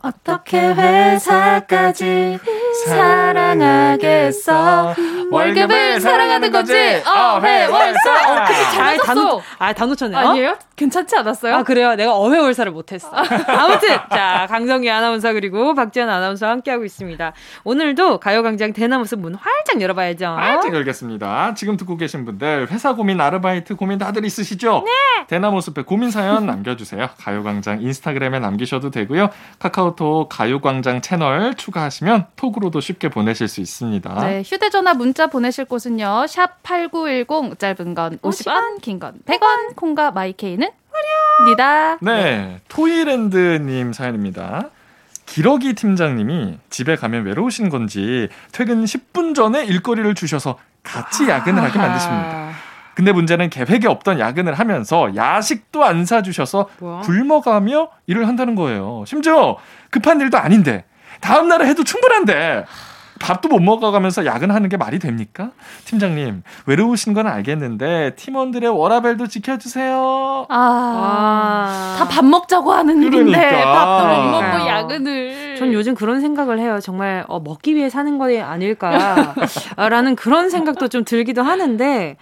[0.00, 2.38] 어떻게 회사까지
[2.86, 4.94] 사랑하겠어?
[5.30, 6.72] 월급을 사랑하는 거지.
[7.04, 8.32] 어회월사.
[8.32, 9.16] 어, 근데 잘다 맞았어.
[9.28, 10.18] 놓, 아, 다 놓쳤네요.
[10.18, 10.56] 아니에요?
[10.76, 11.56] 괜찮지 않았어요?
[11.56, 11.96] 아, 그래요?
[11.96, 13.10] 내가 어회월사를 못했어.
[13.10, 17.32] 아무튼, 자, 강성기 아나운서 그리고 박지현 아나운서와 함께하고 있습니다.
[17.64, 20.26] 오늘도 가요광장 대나무숲 문 활짝 열어봐야죠.
[20.26, 21.54] 활짝 열겠습니다.
[21.54, 24.84] 지금 듣고 계신 분들 회사 고민, 아르바이트 고민 다들 있으시죠?
[24.86, 25.26] 네.
[25.26, 27.08] 대나무 숲에 고민 사연 남겨주세요.
[27.18, 29.30] 가요광장 인스타그램에 남기셔도 되고요.
[29.58, 34.14] 카카오 톡 가요광장 채널 추가하시면 톡으로도 쉽게 보내실 수 있습니다.
[34.26, 36.26] 네, 휴대전화 문자 보내실 곳은요.
[36.28, 40.68] 샵 8910 짧은 건 50원, 긴 건 100원, 콩과 마이케이는
[41.38, 41.98] 무료입니다.
[42.00, 44.70] 네, 토이랜드님 사연입니다.
[45.26, 52.47] 기러기 팀장님이 집에 가면 외로우신 건지 퇴근 10분 전에 일거리를 주셔서 같이 야근을 하게 만드십니다.
[52.98, 57.02] 근데 문제는 계획에 없던 야근을 하면서 야식도 안 사주셔서 뭐야?
[57.02, 59.04] 굶어가며 일을 한다는 거예요.
[59.06, 59.56] 심지어
[59.90, 60.84] 급한 일도 아닌데
[61.20, 62.64] 다음 날에 해도 충분한데
[63.20, 65.50] 밥도 못 먹어가면서 야근하는 게 말이 됩니까?
[65.84, 70.46] 팀장님 외로우신 건 알겠는데 팀원들의 워라벨도 지켜주세요.
[70.48, 71.96] 아, 와.
[71.98, 73.74] 다밥 먹자고 하는 일인데 그러니까.
[73.74, 74.30] 밥도 못.
[74.30, 75.54] 먹고 야근을.
[75.56, 76.80] 전 요즘 그런 생각을 해요.
[76.82, 82.16] 정말 어, 먹기 위해 사는 거 아닐까라는 그런 생각도 좀 들기도 하는데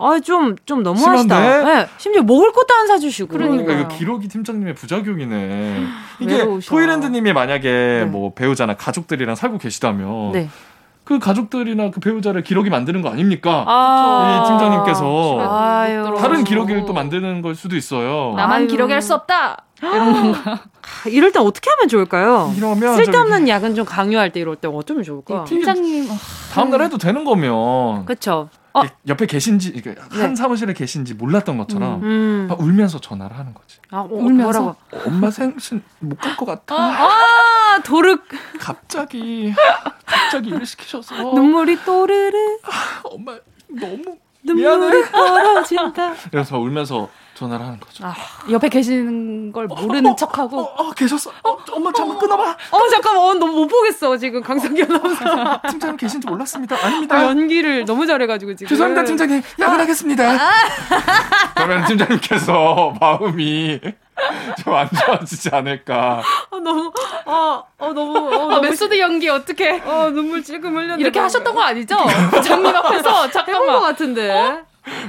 [0.00, 1.64] 아, 좀, 좀 너무하시다.
[1.64, 3.28] 네, 심지어 먹을 것도 안 사주시고.
[3.28, 5.84] 그러니까 이거 기록이 팀장님의 부작용이네.
[6.20, 6.44] 이게.
[6.66, 10.48] 토이랜드님이 만약에 뭐 배우자나 가족들이랑 살고 계시다면 네.
[11.04, 13.64] 그 가족들이나 그 배우자를 기록이 만드는 거 아닙니까?
[13.66, 14.42] 아.
[14.44, 16.14] 이 팀장님께서 아유.
[16.16, 18.34] 다른 기록을 또 만드는 걸 수도 있어요.
[18.36, 18.66] 나만 아유.
[18.68, 19.64] 기록이 할 수 없다.
[19.82, 20.40] 이런 건가?
[20.52, 22.52] 아, 이럴 땐 어떻게 하면 좋을까요?
[22.56, 25.44] 이러면 쓸데없는 약은 좀 강요할 때 이럴 때 어쩌면 좋을까?
[25.44, 26.06] 팀장님
[26.52, 28.14] 다음 날 해도 되는 거면 그
[28.74, 28.88] 쵸.
[29.08, 32.46] 옆에 계신지 이게 한 사무실에 계신지 몰랐던 것처럼 음.
[32.48, 33.78] 막 울면서 전화를 하는 거지.
[33.90, 34.60] 아, 어, 울면서?
[34.60, 34.76] 뭐라고?
[35.06, 36.74] 엄마 생신 못갈 것 같아.
[36.76, 38.18] 아, 도르
[38.58, 39.52] 갑자기
[40.06, 42.58] 갑자기 일을 시키셔서 눈물이 또르르
[43.04, 43.36] 엄마
[43.68, 46.14] 너무 눈물이 떨어진다.
[46.30, 47.08] 그래서 울면서
[47.40, 48.04] 전화를 하는 거죠.
[48.04, 48.14] 아,
[48.50, 51.30] 옆에 계시는 걸 모르는 척하고 어 계셨어.
[51.42, 52.50] 어, 엄마 잠깐 끊어봐.
[52.70, 55.60] 어 잠깐만, 어, 너무 못 보겠어 지금 강성기 아나운서.
[55.70, 56.76] 팀장님 계신지 몰랐습니다.
[56.76, 57.24] 아, 아닙니다.
[57.24, 58.68] 연기를 너무 잘해가지고 지금.
[58.68, 59.42] 죄송합니다, 팀장님.
[59.58, 60.30] 야근하겠습니다.
[60.30, 60.50] 아.
[61.54, 63.80] 그러면 팀장님께서 마음이
[64.62, 66.22] 좀안 좋아지지 않을까.
[66.50, 66.92] 아, 너무,
[67.24, 71.00] 아, 어, 너무, 어, 아, 너무 메소드 연기 어떻게 어, 눈물 찔끔 흘렸네.
[71.00, 71.96] 이렇게 하셨던 거 아니죠?
[72.30, 74.62] 부장님 앞에서 해본 것 잠깐만 같은데.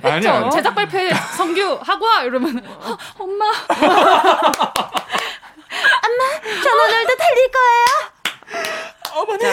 [0.03, 0.51] 아니, 저 아니.
[0.51, 3.45] 제작 발표에 성규 하고 와 이러면 어, 엄마
[6.63, 8.11] 전 오늘도 달릴 거예요.
[9.13, 9.43] 어머니.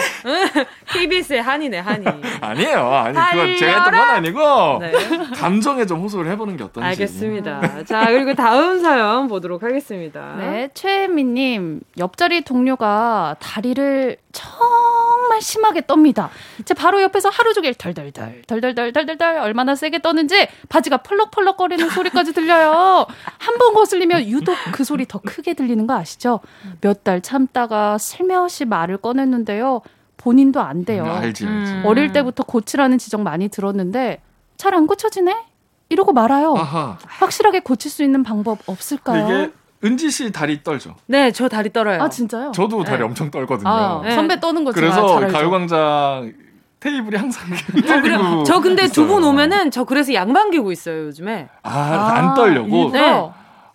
[0.87, 2.05] KBS의 한이네, 한이.
[2.41, 2.93] 아니에요.
[2.93, 4.09] 아니, 그건 제가 했던 건.
[4.09, 4.91] 아니고, 네.
[5.35, 6.85] 감정에 좀 호소를 해보는 게 어떤지.
[6.87, 7.83] 알겠습니다.
[7.85, 10.35] 자, 그리고 다음 사연 보도록 하겠습니다.
[10.37, 16.29] 네 최혜미님 옆자리 동료가 다리를 정말 심하게 떱니다.
[16.65, 22.33] 제 바로 옆에서 하루 종일 덜덜덜 덜 덜덜 덜덜덜 얼마나 세게 떠는지 바지가 펄럭펄럭거리는 소리까지
[22.33, 23.07] 들려요.
[23.37, 26.39] 한 번 거슬리면 유독 그 소리 더 크게 들리는 거 아시죠?
[26.81, 29.81] 몇 달 참다가 슬며시 말을 꺼냈는데요.
[30.17, 31.03] 본인도 안 돼요.
[31.03, 31.71] 음, 알지, 알지.
[31.73, 31.83] 음.
[31.85, 34.21] 어릴 때부터 고치라는 지적 많이 들었는데
[34.57, 35.45] 잘 안 고쳐지네?
[35.89, 36.55] 이러고 말아요.
[36.55, 36.97] 아하.
[37.07, 39.25] 확실하게 고칠 수 있는 방법 없을까요?
[39.43, 39.51] 이게
[39.83, 40.95] 은지 씨 다리 떨죠.
[41.05, 42.01] 네, 저 다리 떨어요.
[42.01, 42.51] 아 진짜요?
[42.53, 43.03] 저도 다리 네.
[43.05, 43.69] 엄청 떨거든요.
[43.69, 44.11] 아, 네.
[44.11, 45.37] 선배 떠는 거 그래서 잘 알죠.
[45.37, 46.33] 가요광장
[46.81, 48.43] 테이블이 항상 흔들리고.
[48.43, 49.23] 저 근데 두 분.
[49.23, 51.47] 오면은 저 그래서 양반 기고 있어요, 요즘에.
[51.63, 52.85] 아, 안 떨려고.
[52.85, 52.89] 일부러.
[52.91, 53.31] 네.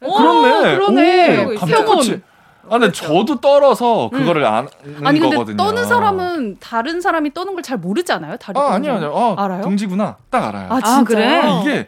[0.07, 0.75] 오, 그렇네.
[0.77, 1.55] 그러네.
[1.57, 2.21] 감쪽같이.
[2.67, 4.69] 아, 근데 저도 떨어서 그거를 아는
[5.05, 5.57] 아니 근데 거거든요.
[5.59, 8.37] 떠는 사람은 다른 사람이 떠는 걸 잘 모르지 않아요?
[8.39, 8.95] 다리 아, 아니요?
[8.95, 9.11] 아니요.
[9.15, 9.63] 어, 알아요?
[9.63, 10.17] 동지구나.
[10.31, 10.69] 딱 알아요.
[10.71, 11.05] 아, 아, 진짜요?
[11.05, 11.61] 그래?
[11.61, 11.87] 이게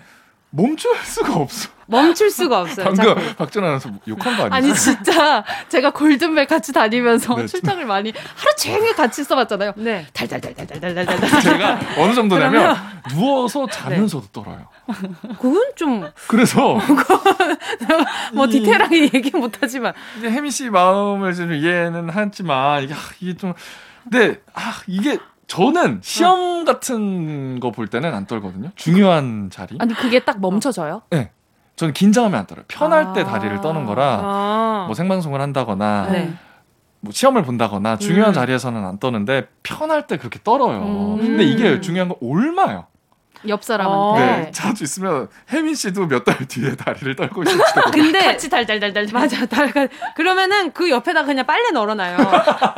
[0.51, 1.71] 멈출 수가 없어.
[1.87, 2.85] 멈출 수가 없어요.
[2.87, 3.15] 방금.
[3.37, 4.55] 박준하 아나운서 욕한 거 아니죠?
[4.55, 9.73] 아니 진짜 제가 골든벨 같이 다니면서 네, 출장을 많이 하루 종일 같이 써봤잖아요.
[9.77, 10.07] 네.
[10.13, 11.41] 달달달달달달달달.
[11.43, 12.77] 제가 어느 정도냐면
[13.11, 14.67] 누워서 자면서도 떨어요.
[15.41, 16.79] 그건 좀, 그래서
[18.33, 19.93] 뭐, 이- 디테일하게 얘기 못하지만.
[20.19, 23.53] 이제 혜미 씨 마음을 좀 이해는 하지만 이게 아, 이게 좀
[24.05, 28.71] 근데 아 이게 저는 시험 같은 거 볼 때는 안 떨거든요.
[28.77, 29.77] 중요한 자리.
[29.79, 31.03] 아니 그게 딱 멈춰져요?
[31.11, 31.31] 네.
[31.77, 32.65] 저는 긴장하면 안 떨어요.
[32.69, 33.25] 편할 때 아.
[33.25, 34.85] 다리를 떠는 거라 아.
[34.87, 36.33] 뭐 생방송을 한다거나 네.
[37.01, 38.35] 뭐 시험을 본다거나 중요한 음.
[38.35, 40.81] 자리에서는 안 떠는데 편할 때 그렇게 떨어요.
[40.81, 41.19] 음.
[41.19, 42.87] 근데 이게 중요한 건 올마요.
[43.49, 43.63] 옆 어.
[43.63, 44.21] 사람한테.
[44.27, 44.51] 네.
[44.53, 47.91] 자주 있으면 혜민 씨도 몇 달 뒤에 다리를 떨고 있을지도 몰라요.
[47.93, 49.07] 근데, 같이 달달달달.
[49.13, 49.71] 맞아, 달,
[50.17, 52.17] 그러면은 그 옆에다 그냥 빨래 널어놔요.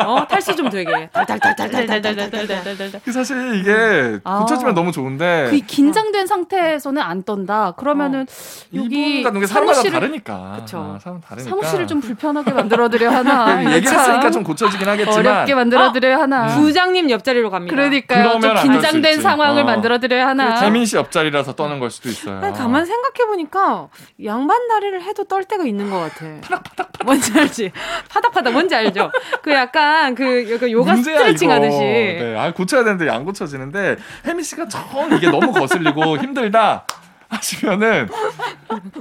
[0.07, 1.09] 어, 탈수 좀 되게.
[1.13, 3.01] 달달달달달달달달달달.
[3.05, 4.39] 그 사실 이게 아.
[4.41, 7.73] 고쳐지면 너무 좋은데 그 긴장된 상태에서는 안 떤다.
[7.77, 8.27] 그러면은
[8.75, 10.57] 여기 게 사람마다 사무실을 다르니까.
[10.61, 10.95] 그쵸.
[10.97, 11.49] 아, 사람 다르니까.
[11.51, 13.61] 사무실을 좀 불편하게 만들어드려 하나.
[13.63, 16.47] 이게 얘기했으니까 참좀 고쳐지긴 하겠지만 어렵게 만들어드려야 하나.
[16.49, 17.75] 부장님 옆자리로 갑니다.
[17.75, 19.19] 그러니까 좀 긴장된.
[19.23, 19.65] 상황을 어.
[19.65, 20.58] 만들어드려야 하나.
[20.61, 22.39] 재민 씨 옆자리라서 떠는 걸 수도 있어요.
[22.41, 23.89] 아니, 가만 생각해 보니까
[24.25, 26.27] 양반 다리를 해도 떨 때가 있는 것 같아.
[26.43, 26.89] 파닥파닥.
[27.05, 27.73] 뭔지 알지?
[28.09, 29.11] 파닥파닥 뭔지 알죠?
[29.43, 31.55] 그 약간 그 약간 요가 문제야, 스트레칭 이거.
[31.55, 31.79] 하듯이.
[31.79, 33.97] 네, 아, 고쳐야 되는데 안 고쳐지는데
[34.27, 34.85] 혜민 씨가 정
[35.17, 36.85] 이게 너무 거슬리고 힘들다
[37.29, 38.09] 하시면은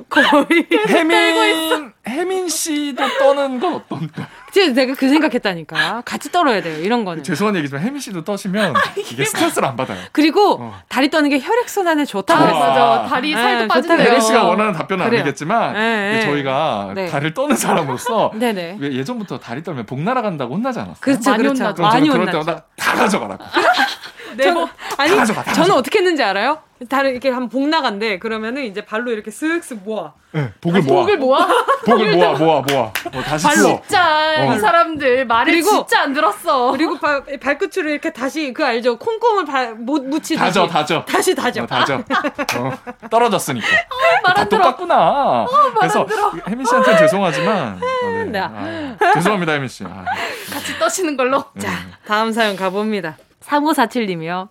[0.09, 4.27] 거의 혜민 혜민 씨도 떠는 건 어떤가?
[4.57, 6.01] 진짜 내가 그 생각했다니까.
[6.03, 6.79] 같이 떨어야 돼요.
[6.81, 7.23] 이런 거는.
[7.23, 9.99] 죄송한 얘기지만 혜민 씨도 떠시면 이게 스트레스를 안 받아요.
[10.11, 10.81] 그리고 어.
[10.89, 12.59] 다리 떠는 게 혈액 순환에 좋다고 아, 좋아.
[12.59, 12.89] 그랬어요.
[12.89, 13.07] 맞아.
[13.09, 14.05] 다리 네, 살도 좋다고 빠진대요.
[14.07, 14.19] 그래요.
[14.19, 15.21] 씨가 원하는 답변은 그래요.
[15.21, 16.21] 아니겠지만 네, 네.
[16.21, 17.07] 저희가 네.
[17.07, 18.77] 다리를 떠는 사람으로서 네네.
[18.81, 20.97] 왜 예전부터 다리 떨면 복 날아간다고 혼나지 않았어요?
[21.01, 21.63] 그렇죠, 많이 그렇죠.
[21.63, 21.75] 혼나죠.
[21.75, 22.31] 그럼 많이 저는 그럴.
[22.31, 23.43] 때마다 다 가져가라고.
[24.41, 24.67] 전,
[24.97, 25.79] 아니, 다 가져가, 다 저는 가져가.
[25.79, 26.59] 어떻게 했는지 알아요?
[26.89, 28.19] 다른 이렇게 한번 복 나간대.
[28.19, 30.13] 그러면은 이제 발로 이렇게 쓱쓱 모아.
[30.31, 30.99] 네, 복을 모아.
[31.01, 31.47] 복을 모아?
[31.85, 32.81] 복을 모아, 모아, 모아.
[32.83, 33.81] 어, 다시 풀어.
[33.81, 34.53] 진짜 어.
[34.55, 36.71] 이 사람들 말을 그리고- 진짜 안 들었어.
[36.71, 38.99] 그리고 발, 발끝으로 이렇게 다시 그 알죠?
[38.99, 40.35] 콩콩을 발, 못 묻히듯이.
[40.37, 41.03] 다져, 다져.
[41.05, 41.63] 다시 다져.
[41.63, 41.95] 어, 다져.
[41.95, 42.77] 어,
[43.09, 43.65] 떨어졌으니까.
[44.23, 44.61] 말다안 들어.
[44.61, 45.47] 똑같구나.
[45.79, 46.05] 그래서
[46.47, 48.23] 혜민 씨한테 는 죄송하지만 아, 네.
[48.25, 48.39] 네.
[48.39, 49.83] 아, 죄송합니다, 혜민 씨.
[49.83, 50.05] 아,
[50.53, 51.43] 같이 떠시는 걸로.
[51.57, 51.71] 자,
[52.05, 53.17] 다음 사연 가봅니다.
[53.47, 54.49] 3547님이요.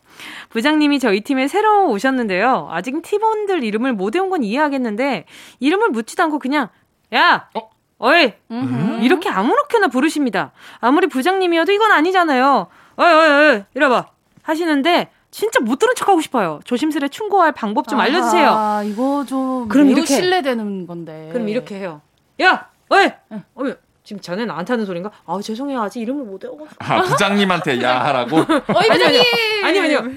[0.51, 2.69] 부장님이 저희 팀에 새로 오셨는데요.
[2.71, 5.25] 아직 팀원들 이름을 못 외운 건 이해하겠는데,
[5.61, 6.69] 이름을 묻지도 않고 그냥,
[7.15, 7.49] 야!
[7.55, 7.71] 어?
[7.99, 8.33] 어이!
[8.51, 9.01] 음.
[9.03, 10.53] 이렇게 아무렇게나 부르십니다.
[10.81, 12.67] 아무리 부장님이어도 이건 아니잖아요.
[12.97, 13.63] 어이, 어이, 어이!
[13.75, 14.07] 이래봐.
[14.43, 16.61] 하시는데, 진짜 못 들은 척 하고 싶어요.
[16.65, 18.49] 조심스레 충고할 방법 좀 알려주세요.
[18.51, 21.29] 아, 이거 좀 그럼 이렇게- 신뢰되는 건데.
[21.33, 22.01] 그럼 이렇게 해요.
[22.41, 22.71] 야!
[22.89, 23.11] 어이!
[23.55, 23.75] 어이!
[24.07, 25.11] 지금 자네 나한테 하는 소린가?
[25.27, 25.83] 아, 죄송해요.
[25.83, 26.77] 아직 이름을 못 외워가지고.
[26.79, 28.37] 아, 부장님한테 야 하라고.
[28.73, 29.23] 어이 부장님.
[29.65, 30.11] 아니요, 아니요.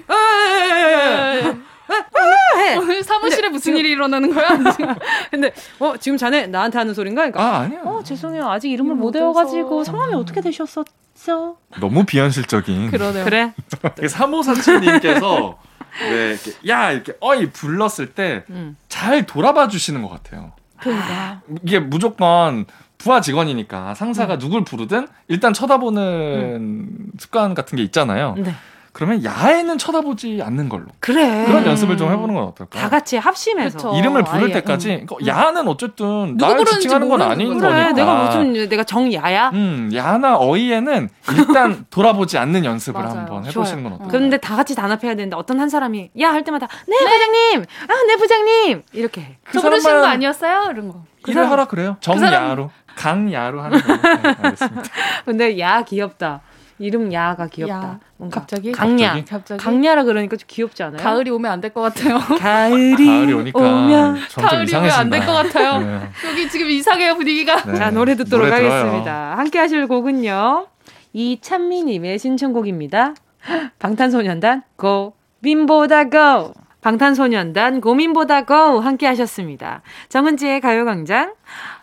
[2.58, 2.78] 해.
[2.78, 4.48] 오늘 사무실에 무슨 일이 일어나는 거야?
[5.32, 7.32] 근데 어 지금 자네 나한테 하는 소린가?
[7.32, 7.82] 그러니까 아, 아니야.
[7.84, 9.84] 어 죄송해요 아직 이름을 이름 못못 외워가지고.
[9.84, 11.58] 성함이 어떻게 되셨었죠?
[11.80, 12.92] 너무 비현실적인.
[12.92, 13.26] 그러네요.
[13.26, 15.56] 그래 3547님께서
[16.12, 18.78] 왜 이렇게 야 이렇게 어이 불렀을 때 음.
[18.88, 20.52] 잘 돌아봐 주시는 것 같아요.
[20.80, 21.42] 그러니까.
[21.64, 22.68] 이게 무조건
[23.00, 24.40] 부하 직원이니까 상사가 음.
[24.40, 28.36] 누굴 부르든 일단 쳐다보는 습관 같은 게 있잖아요.
[28.38, 28.54] 네
[28.92, 32.78] 그러면 야에는 쳐다보지 않는 걸로 그래 그런 연습을 좀 해보는 건 어떨까?
[32.78, 33.94] 다 같이 합심해서 그쵸.
[33.98, 37.58] 이름을 부를 아예, 때까지 그 야는 어쨌든 나를 지칭하는 건 아닌.
[37.58, 37.92] 그래 거니까.
[37.94, 39.52] 내가 무슨 내가 정야야?
[39.54, 43.00] 음 야나 어이에는 일단 돌아보지 않는 연습을.
[43.00, 43.96] 한번 해보시는 건 좋아요.
[44.02, 44.20] 어떨까요?
[44.20, 48.16] 근데 다 같이 단합해야 되는데 어떤 한 사람이 야 할 때마다 네, 부장님 아 네
[48.18, 49.38] 부장님 이렇게 해.
[49.46, 50.70] 그저 부르신 거 사람만 아니었어요?
[50.72, 51.04] 이런 거.
[51.28, 51.98] 일을 하라 그래요.
[52.00, 54.02] 정야로 강야로 하는 거예요.
[54.02, 54.82] 네, 알겠습니다.
[55.26, 56.42] 근데 야 귀엽다
[56.80, 58.00] 이름 야가 귀엽다 야.
[58.18, 58.72] 뭔가 갑자기?
[58.72, 59.62] 강야 갑자기?
[59.64, 61.02] 강야라 그러니까 좀 귀엽지 않아요?
[61.02, 62.18] 가을이 오면 안 될 것 같아요.
[62.40, 64.92] 가을이, 가을이 오니까 오면 가을이 오면.
[64.92, 65.80] 안 될 것 같아요.
[65.80, 66.10] 네.
[66.30, 67.62] 여기 지금 이상해요 분위기가.
[67.64, 67.76] 네.
[67.76, 68.56] 자, 노래 듣도록 노래.
[68.66, 69.36] 하겠습니다.
[69.38, 70.68] 함께 하실 곡은요.
[71.14, 73.14] 이찬미님의 신청곡입니다.
[73.80, 76.54] 방탄소년단 고 민보다 고!
[76.82, 78.80] 방탄소년단 고민보다 고!
[78.80, 79.82] 함께 하셨습니다.
[80.08, 81.34] 정은지의 가요광장.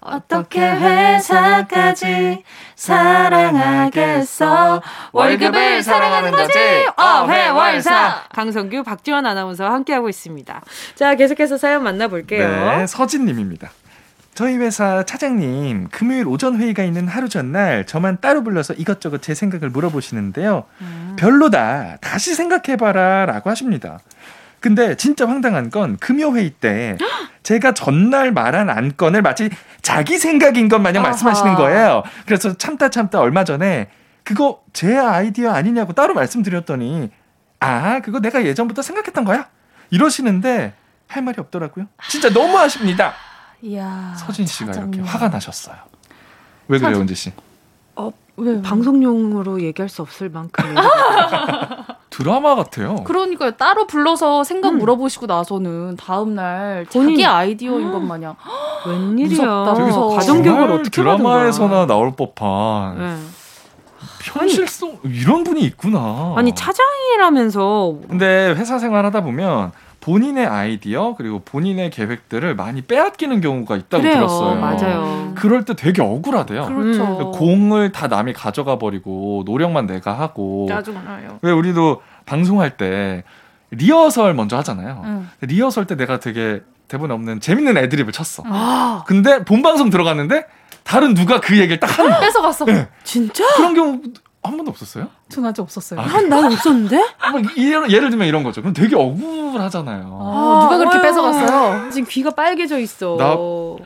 [0.01, 2.45] 어떻게 회사까지
[2.77, 4.81] 사랑하겠어?
[5.13, 6.59] 월급을 사랑하는 거지!
[6.97, 8.25] 어회월사!
[8.33, 10.63] 강성규, 박지원 아나운서와 함께하고 있습니다.
[10.95, 12.49] 자, 계속해서 사연 만나볼게요.
[12.49, 13.71] 네, 서진님입니다.
[14.35, 19.71] 저희 회사 차장님 금요일 오전 회의가 있는 하루 전날 저만 따로 불러서 이것저것 제 생각을
[19.71, 20.65] 물어보시는데요.
[21.17, 21.97] 별로다.
[22.03, 23.99] 다시 생각해봐라라고 하십니다.
[24.61, 26.97] 근데 진짜 황당한 건 금요 회의 때
[27.43, 29.51] 제가 전날 말한 안건을 마치
[29.83, 31.11] 자기 생각인 것 마냥 아하.
[31.11, 32.03] 말씀하시는 거예요.
[32.27, 33.89] 그래서 참다 참다 얼마 전에
[34.25, 37.11] 그거 제 아이디어 아니냐고 따로 말씀드렸더니
[37.61, 39.49] 아 그거 내가 예전부터 생각했던 거야
[39.91, 40.75] 이러시는데
[41.09, 41.87] 할 말이 없더라고요.
[42.09, 43.15] 진짜 너무 아쉽니다.
[43.63, 44.15] 이야.
[44.19, 44.95] 서진 씨가 차장님.
[45.01, 45.77] 이렇게 화가 나셨어요.
[46.69, 47.33] 왜 그래요, 은지 씨?
[48.39, 48.61] 왜?
[48.62, 50.64] 방송용으로 얘기할 수 없을 만큼.
[52.11, 52.97] 드라마 같아요.
[53.05, 53.53] 그러니까요.
[53.53, 54.78] 따로 불러서 생각 음.
[54.78, 58.37] 물어보시고 나서는 다음 날 본인- 자기 아이디어인 것 마냥
[58.87, 59.45] 웬일이야.
[59.74, 60.14] 무서워.
[60.14, 60.91] 가정교육을 어떻게.
[60.91, 63.16] 드라마에서나 나올 법한 네.
[64.22, 66.34] 현실성 이런 분이 있구나.
[66.37, 69.72] 아니 차장이라면서 근데 회사 생활하다 보면
[70.07, 74.15] 본인의 아이디어 그리고 본인의 계획들을 많이 빼앗기는 경우가 있다고 그래요.
[74.19, 74.55] 들었어요.
[74.61, 75.33] 맞아요.
[75.35, 76.67] 그럴 때 되게 억울하대요.
[76.67, 77.33] 그렇죠.
[77.33, 81.41] 공을 다 남이 가져가 버리고 노력만 내가 하고 짜증나요.
[81.43, 83.25] 왜 우리도 방송할 때
[83.73, 85.03] 리허설 먼저 하잖아요.
[85.05, 85.29] 응.
[85.41, 88.45] 리허설 때 내가 되게 대본 없는 재밌는 애드립을 쳤어.
[88.47, 90.47] 아 근데 본 방송 들어갔는데
[90.85, 92.21] 다른 누가 그 얘기를 딱 하는 거야.
[92.21, 92.65] 뺏어갔어.
[92.67, 92.87] 네.
[93.03, 93.45] 진짜?
[93.57, 94.01] 그런 경우
[94.47, 95.09] 한 번도 없었어요?
[95.29, 96.01] 전 아직 없었어요.
[96.01, 96.97] 아, 난, 난 없었는데?
[97.33, 98.61] 뭐 예를, 예를 들면 이런 거죠.
[98.63, 100.19] 그럼 되게 억울하잖아요.
[100.21, 101.33] 아, 누가 그렇게 어휴.
[101.33, 101.91] 뺏어갔어요?
[101.91, 103.17] 지금 귀가 빨개져 있어.
[103.19, 103.35] 나-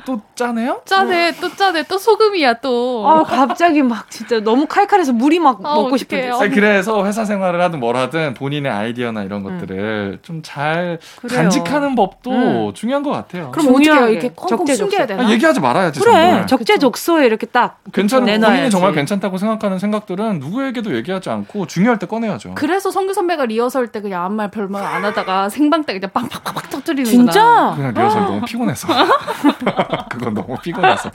[0.05, 0.83] 또 짜네요?
[0.85, 3.05] 짜네, 또 짜네, 또 소금이야, 또.
[3.09, 5.97] 아 갑자기 막 진짜 너무 칼칼해서 물이 막 아, 먹고.
[6.41, 11.43] 아니, 그래서 회사 생활을 하든 뭘 하든 본인의 아이디어나 이런 것들을 좀잘 그래요.
[11.43, 12.75] 간직하는 법도 음.
[12.75, 13.51] 중요한 것 같아요.
[13.53, 14.09] 그럼 어떻게 해요?
[14.09, 14.91] 이렇게 콩콩 적재적소.
[14.91, 15.27] 숨겨야 되나?
[15.27, 16.01] 아, 얘기하지 말아야지.
[16.01, 16.47] 그래 정말.
[16.47, 18.47] 적재적소에 이렇게 딱 괜찮 내놔야지.
[18.47, 22.55] 본인이 정말 괜찮다고 생각하는 생각들은 누구에게도 얘기하지 않고 중요할 때 꺼내야죠.
[22.55, 26.63] 그래서 성규 선배가 리허설 때 그냥 아무 말 별말 안 하다가 생방 때 그냥 빵빵빵빵
[26.71, 27.20] 터뜨리는구나.
[27.27, 27.73] 진짜?
[27.77, 28.89] 그냥 리허설 너무 피곤해서.
[30.11, 31.11] 그건 너무 피곤해서.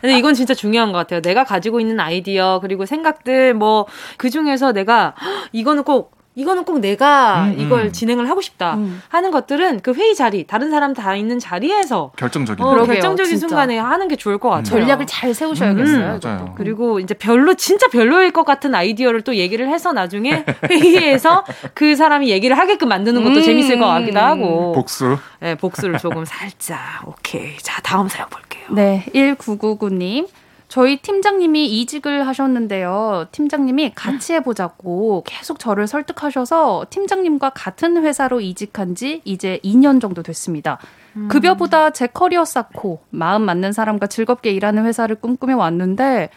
[0.00, 1.20] 근데 이건 진짜 중요한 것 같아요.
[1.20, 3.86] 내가 가지고 있는 아이디어 그리고 생각들 뭐
[4.18, 7.60] 그 중에서 내가 헉, 이거는 꼭 이거는 꼭 내가 음, 음.
[7.60, 9.02] 이걸 진행을 하고 싶다 음.
[9.08, 12.62] 하는 것들은 그 회의 자리 다른 사람 다 있는 자리에서 결정적인.
[12.62, 13.48] 어, 그러게요, 결정적인 진짜.
[13.48, 14.64] 순간에 하는 게 좋을 것 같아요.
[14.64, 16.20] 전략을 잘 세우셔야겠어요.
[16.22, 16.54] 음.
[16.54, 22.28] 그리고 이제 별로 진짜 별로일 것 같은 아이디어를 또 얘기를 해서 나중에 회의에서 그 사람이
[22.28, 23.42] 얘기를 하게끔 만드는 것도 음.
[23.42, 25.16] 재밌을 것 같기도 하고 복수.
[25.40, 28.66] 네, 복수를 조금 살짝 오케이 자 다음 사연 볼게요.
[28.72, 30.28] 네, 1999님.
[30.68, 33.26] 저희 팀장님이 이직을 하셨는데요.
[33.30, 40.78] 팀장님이 같이 해보자고 계속 저를 설득하셔서 팀장님과 같은 회사로 이직한 지 이제 2년 정도 됐습니다.
[41.28, 46.30] 급여보다 제 커리어 쌓고 마음 맞는 사람과 즐겁게 일하는 회사를 꿈꾸며 왔는데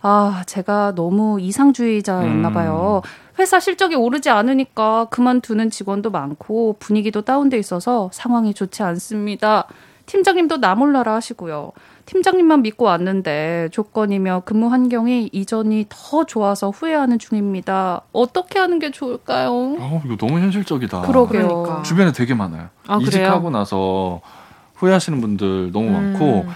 [0.00, 2.54] 아, 제가 너무 이상주의자였나 음.
[2.54, 3.02] 봐요.
[3.38, 9.66] 회사 실적이 오르지 않으니까 그만두는 직원도 많고 분위기도 다운돼 있어서 상황이 좋지 않습니다.
[10.06, 11.72] 팀장님도 나 몰라라 하시고요.
[12.06, 18.02] 팀장님만 믿고 왔는데 조건이며 근무 환경이 이전이 더 좋아서 후회하는 중입니다.
[18.12, 19.50] 어떻게 하는 게 좋을까요?
[19.52, 21.02] 어, 이거 너무 현실적이다.
[21.02, 21.48] 그러게요.
[21.48, 21.82] 그러니까.
[21.82, 22.68] 주변에 되게 많아요.
[22.86, 23.08] 아, 그래요?
[23.08, 24.20] 이직하고 나서
[24.74, 25.92] 후회하시는 분들 너무 음.
[25.92, 26.46] 많고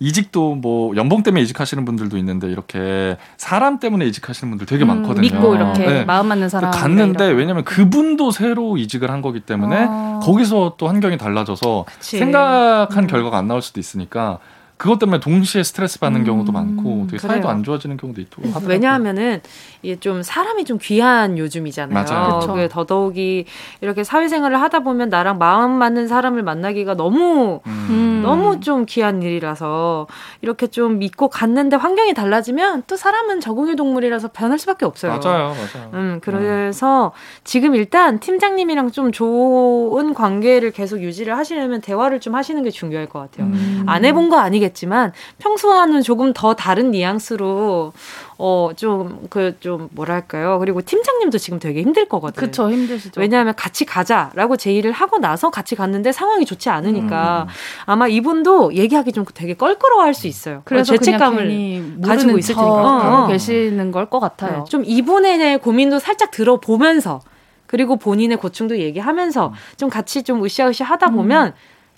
[0.00, 5.20] 이직도 뭐 연봉 때문에 이직하시는 분들도 있는데 이렇게 사람 때문에 이직하시는 분들 되게 음, 많거든요.
[5.20, 6.04] 믿고 이렇게 네.
[6.04, 10.20] 마음 맞는 사람 갔는데 왜냐면 그분도 새로 이직을 한 거기 때문에 아.
[10.22, 12.18] 거기서 또 환경이 달라져서 그치.
[12.18, 13.06] 생각한 음.
[13.06, 14.40] 결과가 안 나올 수도 있으니까
[14.76, 17.48] 그것 때문에 동시에 스트레스 받는 음, 경우도 많고 되게 사이도 그래요.
[17.48, 18.68] 안 좋아지는 경우도 있고 하더라고요.
[18.68, 19.40] 왜냐하면은
[19.82, 21.94] 이게 좀 사람이 좀 귀한 요즘이잖아요.
[21.94, 22.40] 맞아요.
[22.54, 23.44] 그 더더욱이
[23.80, 27.86] 이렇게 사회생활을 하다 보면 나랑 마음 맞는 사람을 만나기가 너무 음.
[27.90, 28.20] 음.
[28.24, 30.06] 너무 좀 귀한 일이라서
[30.42, 35.18] 이렇게 좀 믿고 갔는데 환경이 달라지면 또 사람은 적응의 동물이라서 변할 수밖에 없어요.
[35.22, 35.90] 맞아요, 맞아요.
[35.92, 37.12] 음, 그래서
[37.44, 43.20] 지금 일단 팀장님이랑 좀 좋은 관계를 계속 유지를 하시려면 대화를 좀 하시는 게 중요할 것
[43.20, 43.46] 같아요.
[43.46, 43.84] 음.
[43.86, 47.92] 안 해본 거 아니겠 지만 평소와는 조금 더 다른 뉘앙스로
[48.36, 52.40] 어좀그 좀 뭐랄까요 그리고 팀장님도 지금 되게 힘들 거거든요.
[52.46, 53.20] 그쵸 힘드시죠.
[53.20, 57.52] 왜냐하면 같이 가자라고 제의를 하고 나서 같이 갔는데 상황이 좋지 않으니까 음.
[57.86, 60.62] 아마 이분도 얘기하기 좀 되게 껄끄러워할 수 있어요.
[60.64, 63.20] 그래서 죄책감을 가지고 있을 척 테니까.
[63.20, 63.26] 어, 어.
[63.28, 64.58] 계시는 걸 것 같아요.
[64.58, 67.20] 네, 좀 이분의 고민도 살짝 들어보면서
[67.66, 71.54] 그리고 본인의 고충도 얘기하면서 좀 같이 좀 으쌰으쌰 하다 보면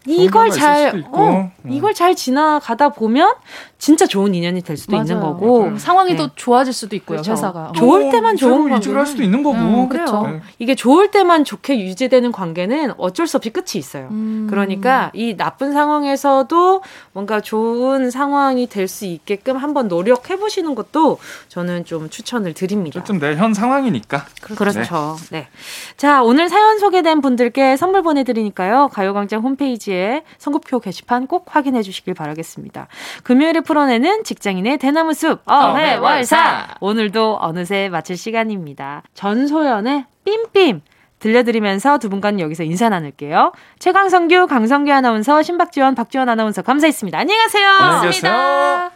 [0.07, 1.05] 이걸 잘.
[1.13, 1.71] 어, 음.
[1.73, 3.35] 이걸 잘 지나가다 보면
[3.79, 5.35] 진짜 좋은 인연이 될 수도 있는 맞아요.
[5.35, 5.79] 거고 맞아요.
[5.79, 6.17] 상황이 네.
[6.17, 7.17] 더 좋아질 수도 있고요.
[7.19, 7.33] 그렇죠.
[7.33, 7.73] 회사가.
[7.77, 9.57] 좋을 때만 좋은 이직을 할 수도 있는 거고.
[9.59, 10.23] 음, 그래요.
[10.27, 10.41] 네.
[10.59, 14.09] 이게 좋을 때만 좋게 유지되는 관계는 어쩔 수 없이 끝이 있어요.
[14.11, 14.47] 음.
[14.49, 16.83] 그러니까 이 나쁜 상황에서도
[17.13, 23.01] 뭔가 좋은 상황이 될 수 있게끔 한번 노력해 보시는 것도 저는 좀 추천을 드립니다.
[23.01, 24.25] 어쨌든 내현 상황이니까.
[24.43, 25.17] 그렇죠.
[25.33, 25.49] 네.
[25.97, 28.89] 자, 오늘 사연 소개된 분들께 선물 보내드리니까요.
[28.93, 29.96] 가요광장 홈페이지에
[30.39, 32.89] 선곡표 게시판 꼭 확인해 주시길 바라겠습니다.
[33.23, 36.77] 금요일에 풀어내는 직장인의 대나무 숲, 어회월사!
[36.81, 39.03] 오늘도 어느새 마칠 시간입니다.
[39.15, 40.81] 전소연의 삠삠!
[41.19, 43.53] 들려드리면서 두 분과는 여기서 인사 나눌게요.
[43.79, 47.19] 최강성규, 강성규 아나운서, 신박지원, 박지원 아나운서 감사했습니다.
[47.19, 47.69] 안녕히 가세요.
[47.69, 48.91] 안녕히 계세요.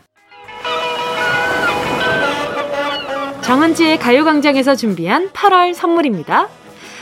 [3.41, 6.49] 정은지의 가요광장에서 준비한 8월 선물입니다.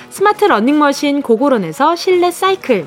[0.09, 2.87] 스마트 러닝머신 고고런에서 실내 사이클.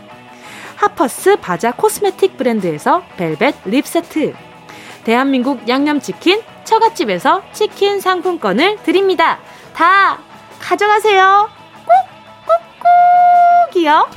[0.81, 4.33] 하퍼스 바자 코스메틱 브랜드에서 벨벳 립 세트
[5.03, 9.37] 대한민국 양념치킨 처갓집에서 치킨 상품권을 드립니다.
[9.75, 10.17] 다
[10.59, 11.49] 가져가세요.
[13.69, 14.09] 꾹꾹꾹이요.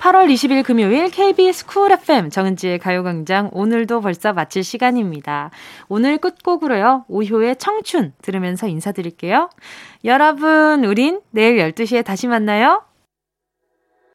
[0.00, 5.50] 8월 20일 금요일 KBS 쿨 FM 정은지의 가요광장 오늘도 벌써 마칠 시간입니다.
[5.88, 7.06] 오늘 끝곡으로요.
[7.08, 9.50] 오효의 청춘 들으면서 인사드릴게요.
[10.04, 12.82] 여러분, 우린 내일 12시에 다시 만나요.